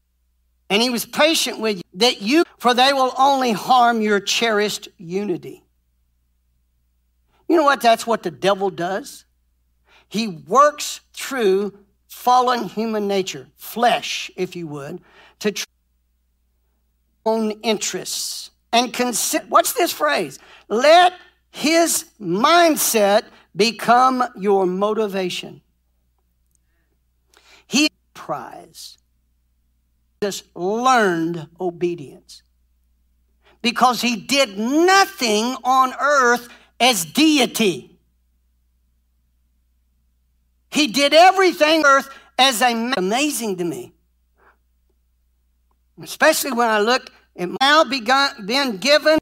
and 0.72 0.82
he 0.82 0.90
was 0.90 1.06
patient 1.06 1.60
with 1.60 1.78
you, 1.78 1.84
that 1.94 2.20
you, 2.20 2.46
for 2.58 2.74
they 2.74 2.94
will 2.94 3.14
only 3.16 3.52
harm 3.52 4.02
your 4.02 4.20
cherished 4.20 4.88
unity. 4.98 5.64
You 7.48 7.58
know 7.58 7.64
what? 7.64 7.82
That's 7.82 8.08
what 8.08 8.24
the 8.24 8.32
devil 8.32 8.72
does. 8.72 9.26
He 10.10 10.28
works 10.28 11.02
through 11.14 11.78
fallen 12.08 12.64
human 12.64 13.08
nature, 13.08 13.50
flesh, 13.56 14.32
if 14.36 14.56
you 14.56 14.66
would, 14.66 15.00
to 15.42 15.54
own 17.24 17.52
interests 17.62 18.51
and 18.74 18.94
consider, 18.94 19.46
what's 19.50 19.74
this 19.74 19.92
phrase? 19.92 20.40
Let 20.68 21.14
his 21.52 22.06
mindset 22.20 23.24
become 23.56 24.24
your 24.38 24.66
motivation. 24.66 25.62
He 27.68 27.90
prize 28.14 28.98
just 30.22 30.56
learned 30.56 31.48
obedience 31.60 32.44
because 33.62 34.02
he 34.02 34.16
did 34.16 34.58
nothing 34.58 35.56
on 35.64 35.94
earth 36.00 36.48
as 36.80 37.06
deity. 37.06 37.98
He 40.72 40.88
did 40.88 41.14
everything 41.14 41.84
earth 41.86 42.10
as 42.38 42.62
a 42.62 42.92
amazing 42.98 43.58
to 43.58 43.64
me. 43.64 43.94
Especially 46.02 46.52
when 46.52 46.70
I 46.70 46.80
look 46.80 47.12
it 47.36 47.50
now 47.62 47.84
begun, 47.84 48.46
been 48.46 48.78
given 48.78 49.20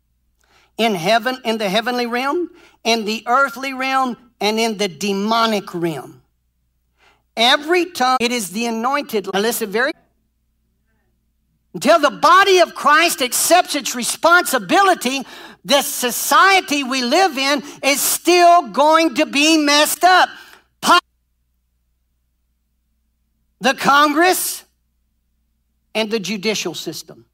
in 0.77 0.95
heaven, 0.95 1.37
in 1.43 1.57
the 1.57 1.69
heavenly 1.69 2.05
realm, 2.05 2.49
in 2.83 3.05
the 3.05 3.23
earthly 3.27 3.73
realm, 3.73 4.17
and 4.41 4.59
in 4.59 4.77
the 4.77 4.87
demonic 4.87 5.73
realm. 5.73 6.21
Every 7.35 7.85
tongue, 7.85 8.17
it 8.19 8.31
is 8.31 8.51
the 8.51 8.65
anointed. 8.65 9.27
Listen 9.33 9.69
very 9.69 9.91
until 11.73 11.99
the 11.99 12.09
body 12.09 12.59
of 12.59 12.73
Christ 12.73 13.21
accepts 13.21 13.75
its 13.75 13.95
responsibility, 13.95 15.21
the 15.63 15.81
society 15.81 16.83
we 16.83 17.03
live 17.03 17.37
in 17.37 17.63
is 17.83 18.01
still 18.01 18.69
going 18.69 19.15
to 19.15 19.25
be 19.25 19.57
messed 19.57 20.03
up. 20.03 20.29
The 23.61 23.73
Congress 23.73 24.63
and 25.93 26.09
the 26.09 26.19
judicial 26.19 26.73
system. 26.73 27.25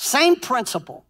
Same 0.00 0.36
principle. 0.36 1.04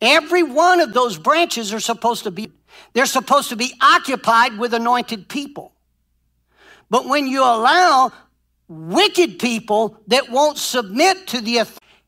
Every 0.00 0.42
one 0.42 0.80
of 0.80 0.92
those 0.92 1.16
branches 1.16 1.72
are 1.72 1.78
supposed 1.78 2.24
to 2.24 2.32
be, 2.32 2.50
they're 2.92 3.06
supposed 3.06 3.50
to 3.50 3.56
be 3.56 3.72
occupied 3.80 4.58
with 4.58 4.74
anointed 4.74 5.28
people. 5.28 5.72
But 6.90 7.06
when 7.06 7.28
you 7.28 7.42
allow 7.42 8.10
wicked 8.66 9.38
people 9.38 9.96
that 10.08 10.28
won't 10.28 10.58
submit 10.58 11.28
to 11.28 11.40
the 11.40 11.58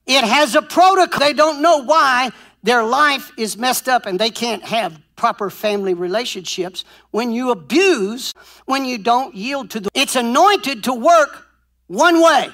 it 0.04 0.24
has 0.24 0.56
a 0.56 0.62
protocol. 0.62 1.20
They 1.20 1.34
don't 1.34 1.62
know 1.62 1.84
why 1.84 2.30
their 2.64 2.82
life 2.82 3.30
is 3.38 3.56
messed 3.56 3.88
up 3.88 4.04
and 4.04 4.18
they 4.18 4.30
can't 4.30 4.64
have 4.64 5.00
proper 5.14 5.50
family 5.50 5.94
relationships. 5.94 6.84
When 7.12 7.30
you 7.30 7.52
abuse, 7.52 8.34
when 8.66 8.84
you 8.84 8.98
don't 8.98 9.36
yield 9.36 9.70
to 9.70 9.80
the 9.80 9.90
it's 9.94 10.16
anointed 10.16 10.82
to 10.84 10.94
work 10.94 11.46
one 11.86 12.20
way. 12.20 12.48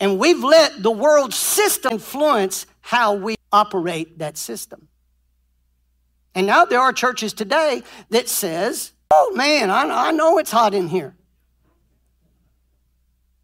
And 0.00 0.18
we've 0.18 0.42
let 0.42 0.82
the 0.82 0.90
world 0.90 1.34
system 1.34 1.92
influence 1.92 2.66
how 2.80 3.14
we 3.14 3.36
operate 3.52 4.18
that 4.18 4.38
system. 4.38 4.88
And 6.34 6.46
now 6.46 6.64
there 6.64 6.80
are 6.80 6.92
churches 6.92 7.34
today 7.34 7.82
that 8.08 8.28
says, 8.28 8.92
oh 9.10 9.32
man, 9.34 9.70
I, 9.70 10.08
I 10.08 10.10
know 10.12 10.38
it's 10.38 10.50
hot 10.50 10.72
in 10.72 10.88
here. 10.88 11.14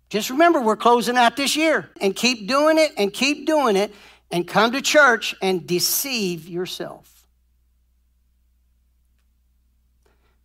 Just 0.08 0.30
remember, 0.30 0.60
we're 0.60 0.76
closing 0.76 1.16
out 1.16 1.36
this 1.36 1.56
year 1.56 1.90
and 2.00 2.14
keep 2.14 2.46
doing 2.46 2.78
it 2.78 2.92
and 2.96 3.12
keep 3.12 3.46
doing 3.46 3.76
it 3.76 3.92
and 4.30 4.46
come 4.46 4.72
to 4.72 4.80
church 4.80 5.34
and 5.42 5.66
deceive 5.66 6.48
yourself. 6.48 7.26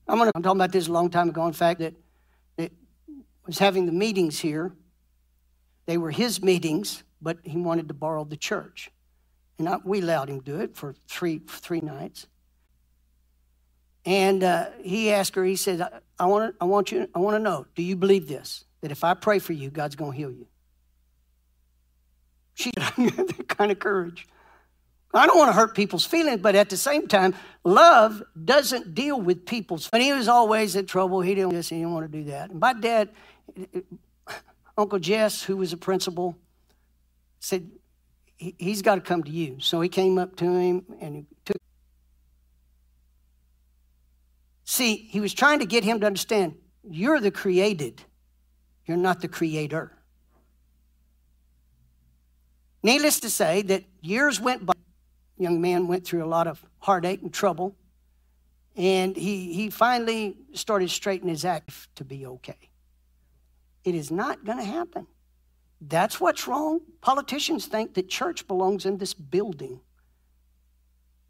I'm, 0.08 0.18
gonna, 0.18 0.32
I'm 0.36 0.44
talking 0.44 0.60
about 0.60 0.72
this 0.72 0.88
a 0.88 0.92
long 0.92 1.10
time 1.10 1.30
ago. 1.30 1.48
In 1.48 1.54
fact, 1.54 1.80
that, 1.80 1.94
that 2.58 2.72
was 3.46 3.60
having 3.60 3.86
the 3.86 3.92
meetings 3.92 4.40
here. 4.40 4.74
They 5.86 5.98
were 5.98 6.12
his 6.12 6.42
meetings, 6.42 7.04
but 7.22 7.38
he 7.44 7.58
wanted 7.58 7.88
to 7.88 7.94
borrow 7.94 8.24
the 8.24 8.38
church. 8.38 8.92
And 9.60 9.68
I, 9.70 9.78
we 9.84 10.02
allowed 10.02 10.30
him 10.30 10.42
to 10.42 10.46
do 10.46 10.60
it 10.60 10.76
for 10.76 10.96
three, 11.08 11.40
three 11.40 11.82
nights. 11.82 12.28
And 14.06 14.44
uh, 14.44 14.68
he 14.84 15.12
asked 15.12 15.36
her, 15.36 15.44
he 15.44 15.56
said, 15.56 15.82
I, 15.82 16.00
I, 16.20 16.26
want 16.26 16.56
I, 16.60 16.66
want 16.66 16.92
you, 16.92 17.08
I 17.14 17.20
want 17.20 17.36
to 17.36 17.40
know, 17.40 17.66
do 17.76 17.84
you 17.84 17.96
believe 17.96 18.28
this? 18.28 18.66
That 18.82 18.92
if 18.92 19.04
I 19.04 19.14
pray 19.14 19.40
for 19.40 19.54
you, 19.54 19.70
God's 19.70 19.96
going 19.96 20.12
to 20.14 20.18
heal 20.18 20.32
you? 20.32 20.48
She 22.56 22.72
had 22.78 22.96
that 22.98 23.48
kind 23.48 23.72
of 23.72 23.80
courage. 23.80 24.28
I 25.14 25.28
don't 25.28 25.38
want 25.38 25.50
to 25.50 25.54
hurt 25.54 25.76
people's 25.76 26.06
feelings, 26.06 26.42
but 26.42 26.56
at 26.56 26.70
the 26.70 26.78
same 26.78 27.08
time, 27.08 27.36
love 27.64 28.24
doesn't 28.46 28.96
deal 28.96 29.20
with 29.20 29.46
people's. 29.46 29.90
And 29.92 30.02
he 30.02 30.14
was 30.14 30.28
always 30.28 30.76
in 30.76 30.86
trouble. 30.86 31.22
He 31.22 31.36
didn't 31.36 31.54
this. 31.54 31.70
He 31.70 31.78
didn't 31.78 31.94
want 31.94 32.10
to 32.10 32.18
do 32.18 32.24
that. 32.32 32.50
And 32.50 32.60
my 32.60 32.74
dad, 32.74 33.10
Uncle 34.78 35.00
Jess, 35.00 35.44
who 35.44 35.58
was 35.58 35.74
a 35.74 35.78
principal, 35.78 36.38
said 37.40 37.70
he's 38.38 38.82
got 38.82 38.96
to 38.96 39.02
come 39.02 39.24
to 39.24 39.32
you. 39.32 39.58
So 39.60 39.82
he 39.82 39.90
came 39.90 40.18
up 40.18 40.36
to 40.38 40.46
him 40.46 40.86
and 41.00 41.16
he 41.16 41.26
took. 41.46 41.58
See, 44.64 44.96
he 44.96 45.20
was 45.20 45.34
trying 45.34 45.60
to 45.60 45.66
get 45.66 45.84
him 45.84 46.00
to 46.00 46.06
understand 46.06 46.56
you're 46.90 47.20
the 47.20 47.32
created, 47.32 48.02
you're 48.86 48.98
not 48.98 49.22
the 49.22 49.28
creator. 49.28 49.92
Needless 52.84 53.20
to 53.20 53.30
say, 53.30 53.62
that 53.64 53.84
years 54.02 54.40
went 54.40 54.66
by. 54.66 54.74
Young 55.38 55.60
man 55.60 55.88
went 55.88 56.06
through 56.06 56.24
a 56.24 56.28
lot 56.28 56.46
of 56.48 56.64
heartache 56.80 57.22
and 57.22 57.34
trouble, 57.34 57.76
and 58.76 59.16
he, 59.16 59.54
he 59.54 59.70
finally 59.72 60.38
started 60.54 60.90
straightening 60.90 61.30
his 61.30 61.46
act 61.46 61.96
to 61.96 62.06
be 62.06 62.28
okay. 62.28 62.71
It 63.84 63.96
is 63.96 64.12
not 64.12 64.46
going 64.46 64.58
to 64.58 64.64
happen. 64.64 65.08
That's 65.82 66.20
what's 66.20 66.48
wrong. 66.48 66.82
Politicians 67.02 67.66
think 67.66 67.96
that 67.96 68.08
church 68.08 68.48
belongs 68.48 68.86
in 68.86 68.98
this 68.98 69.14
building. 69.14 69.82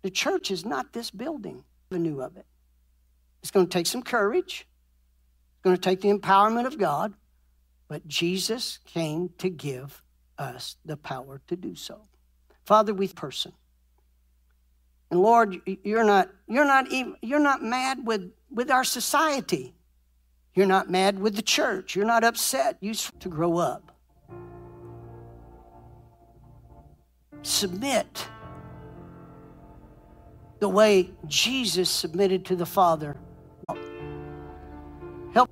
The 0.01 0.09
church 0.09 0.51
is 0.51 0.65
not 0.65 0.93
this 0.93 1.11
building, 1.11 1.63
the 1.89 1.99
new 1.99 2.21
of 2.21 2.35
it. 2.35 2.45
It's 3.41 3.51
going 3.51 3.67
to 3.67 3.71
take 3.71 3.87
some 3.87 4.03
courage. 4.03 4.67
It's 5.53 5.63
going 5.63 5.75
to 5.75 5.81
take 5.81 6.01
the 6.01 6.11
empowerment 6.11 6.65
of 6.65 6.77
God. 6.77 7.13
But 7.87 8.07
Jesus 8.07 8.79
came 8.85 9.29
to 9.37 9.49
give 9.49 10.01
us 10.37 10.75
the 10.85 10.97
power 10.97 11.41
to 11.47 11.55
do 11.55 11.75
so. 11.75 12.01
Father, 12.65 12.93
we 12.93 13.07
person. 13.07 13.53
And 15.09 15.21
Lord, 15.21 15.61
you're 15.83 16.05
not, 16.05 16.29
you're 16.47 16.65
not, 16.65 16.89
even, 16.91 17.15
you're 17.21 17.39
not 17.39 17.61
mad 17.61 18.05
with, 18.05 18.31
with 18.49 18.71
our 18.71 18.83
society. 18.83 19.73
You're 20.53 20.65
not 20.65 20.89
mad 20.89 21.19
with 21.19 21.35
the 21.35 21.41
church. 21.41 21.95
You're 21.95 22.05
not 22.05 22.23
upset. 22.23 22.77
You 22.81 22.93
to 22.93 23.29
grow 23.29 23.57
up. 23.57 23.91
Submit 27.41 28.27
the 30.59 30.69
way 30.69 31.11
Jesus 31.27 31.89
submitted 31.89 32.45
to 32.45 32.55
the 32.55 32.65
Father 32.65 33.17
Help. 35.33 35.49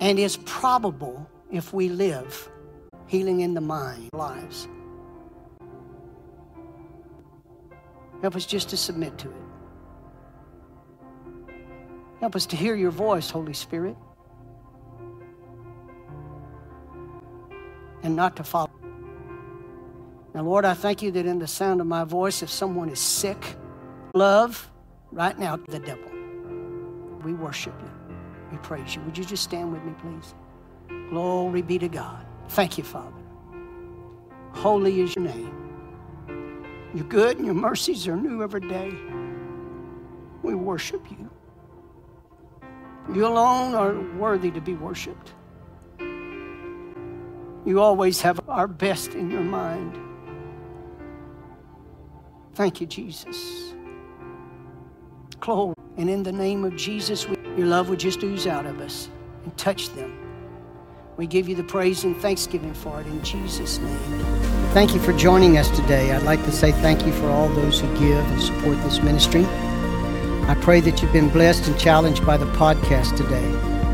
And 0.00 0.18
it's 0.18 0.38
probable 0.44 1.28
if 1.50 1.72
we 1.72 1.88
live 1.88 2.50
healing 3.06 3.40
in 3.40 3.54
the 3.54 3.60
mind 3.60 4.10
lives. 4.12 4.68
Help 8.22 8.36
us 8.36 8.44
just 8.44 8.68
to 8.70 8.76
submit 8.76 9.16
to 9.18 9.28
it. 9.28 9.49
Help 12.20 12.36
us 12.36 12.46
to 12.46 12.56
hear 12.56 12.74
your 12.74 12.90
voice, 12.90 13.30
Holy 13.30 13.54
Spirit, 13.54 13.96
and 18.02 18.14
not 18.14 18.36
to 18.36 18.44
follow. 18.44 18.70
Now, 20.34 20.42
Lord, 20.42 20.64
I 20.64 20.74
thank 20.74 21.02
you 21.02 21.10
that 21.12 21.26
in 21.26 21.38
the 21.38 21.46
sound 21.46 21.80
of 21.80 21.86
my 21.86 22.04
voice, 22.04 22.42
if 22.42 22.50
someone 22.50 22.88
is 22.90 23.00
sick, 23.00 23.56
love 24.14 24.70
right 25.10 25.36
now 25.38 25.56
the 25.56 25.78
devil. 25.78 26.10
We 27.22 27.32
worship 27.32 27.74
you. 27.82 28.16
We 28.52 28.58
praise 28.58 28.94
you. 28.94 29.02
Would 29.02 29.16
you 29.16 29.24
just 29.24 29.42
stand 29.42 29.72
with 29.72 29.82
me, 29.82 29.94
please? 30.00 30.34
Glory 31.08 31.62
be 31.62 31.78
to 31.78 31.88
God. 31.88 32.26
Thank 32.50 32.78
you, 32.78 32.84
Father. 32.84 33.12
Holy 34.52 35.00
is 35.00 35.14
your 35.16 35.24
name. 35.24 35.54
You're 36.94 37.06
good 37.06 37.36
and 37.36 37.46
your 37.46 37.54
mercies 37.54 38.06
are 38.08 38.16
new 38.16 38.42
every 38.42 38.60
day. 38.60 38.92
We 40.42 40.54
worship 40.54 41.10
you. 41.10 41.29
You 43.12 43.26
alone 43.26 43.74
are 43.74 43.98
worthy 44.18 44.50
to 44.52 44.60
be 44.60 44.74
worshiped. 44.74 45.34
You 47.66 47.80
always 47.80 48.20
have 48.20 48.40
our 48.48 48.68
best 48.68 49.14
in 49.14 49.30
your 49.30 49.42
mind. 49.42 49.98
Thank 52.54 52.80
you, 52.80 52.86
Jesus. 52.86 53.74
Glory. 55.40 55.74
And 55.96 56.08
in 56.08 56.22
the 56.22 56.32
name 56.32 56.64
of 56.64 56.76
Jesus, 56.76 57.26
your 57.56 57.66
love 57.66 57.88
would 57.88 57.98
just 57.98 58.22
ooze 58.22 58.46
out 58.46 58.64
of 58.64 58.80
us 58.80 59.08
and 59.44 59.56
touch 59.56 59.90
them. 59.90 60.16
We 61.16 61.26
give 61.26 61.48
you 61.48 61.54
the 61.54 61.64
praise 61.64 62.04
and 62.04 62.16
thanksgiving 62.16 62.72
for 62.72 63.00
it 63.00 63.06
in 63.06 63.22
Jesus' 63.22 63.78
name. 63.78 63.98
Thank 64.72 64.94
you 64.94 65.00
for 65.00 65.12
joining 65.12 65.58
us 65.58 65.68
today. 65.70 66.12
I'd 66.12 66.22
like 66.22 66.42
to 66.44 66.52
say 66.52 66.72
thank 66.72 67.04
you 67.04 67.12
for 67.12 67.28
all 67.28 67.48
those 67.48 67.80
who 67.80 67.88
give 67.98 68.24
and 68.24 68.40
support 68.40 68.80
this 68.82 69.02
ministry. 69.02 69.46
I 70.50 70.56
pray 70.56 70.80
that 70.80 71.00
you've 71.00 71.12
been 71.12 71.28
blessed 71.28 71.68
and 71.68 71.78
challenged 71.78 72.26
by 72.26 72.36
the 72.36 72.46
podcast 72.56 73.16
today. 73.16 73.48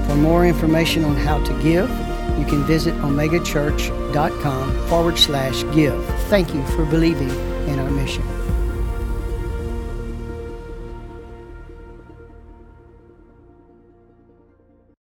For 0.08 0.16
more 0.16 0.46
information 0.46 1.04
on 1.04 1.14
how 1.14 1.44
to 1.44 1.52
give, 1.62 1.90
you 2.38 2.46
can 2.46 2.64
visit 2.64 2.94
omegachurch.com 2.94 4.88
forward 4.88 5.18
slash 5.18 5.64
give. 5.74 6.02
Thank 6.30 6.54
you 6.54 6.66
for 6.68 6.86
believing 6.86 7.28
in 7.68 7.78
our 7.78 7.90
mission. 7.90 8.45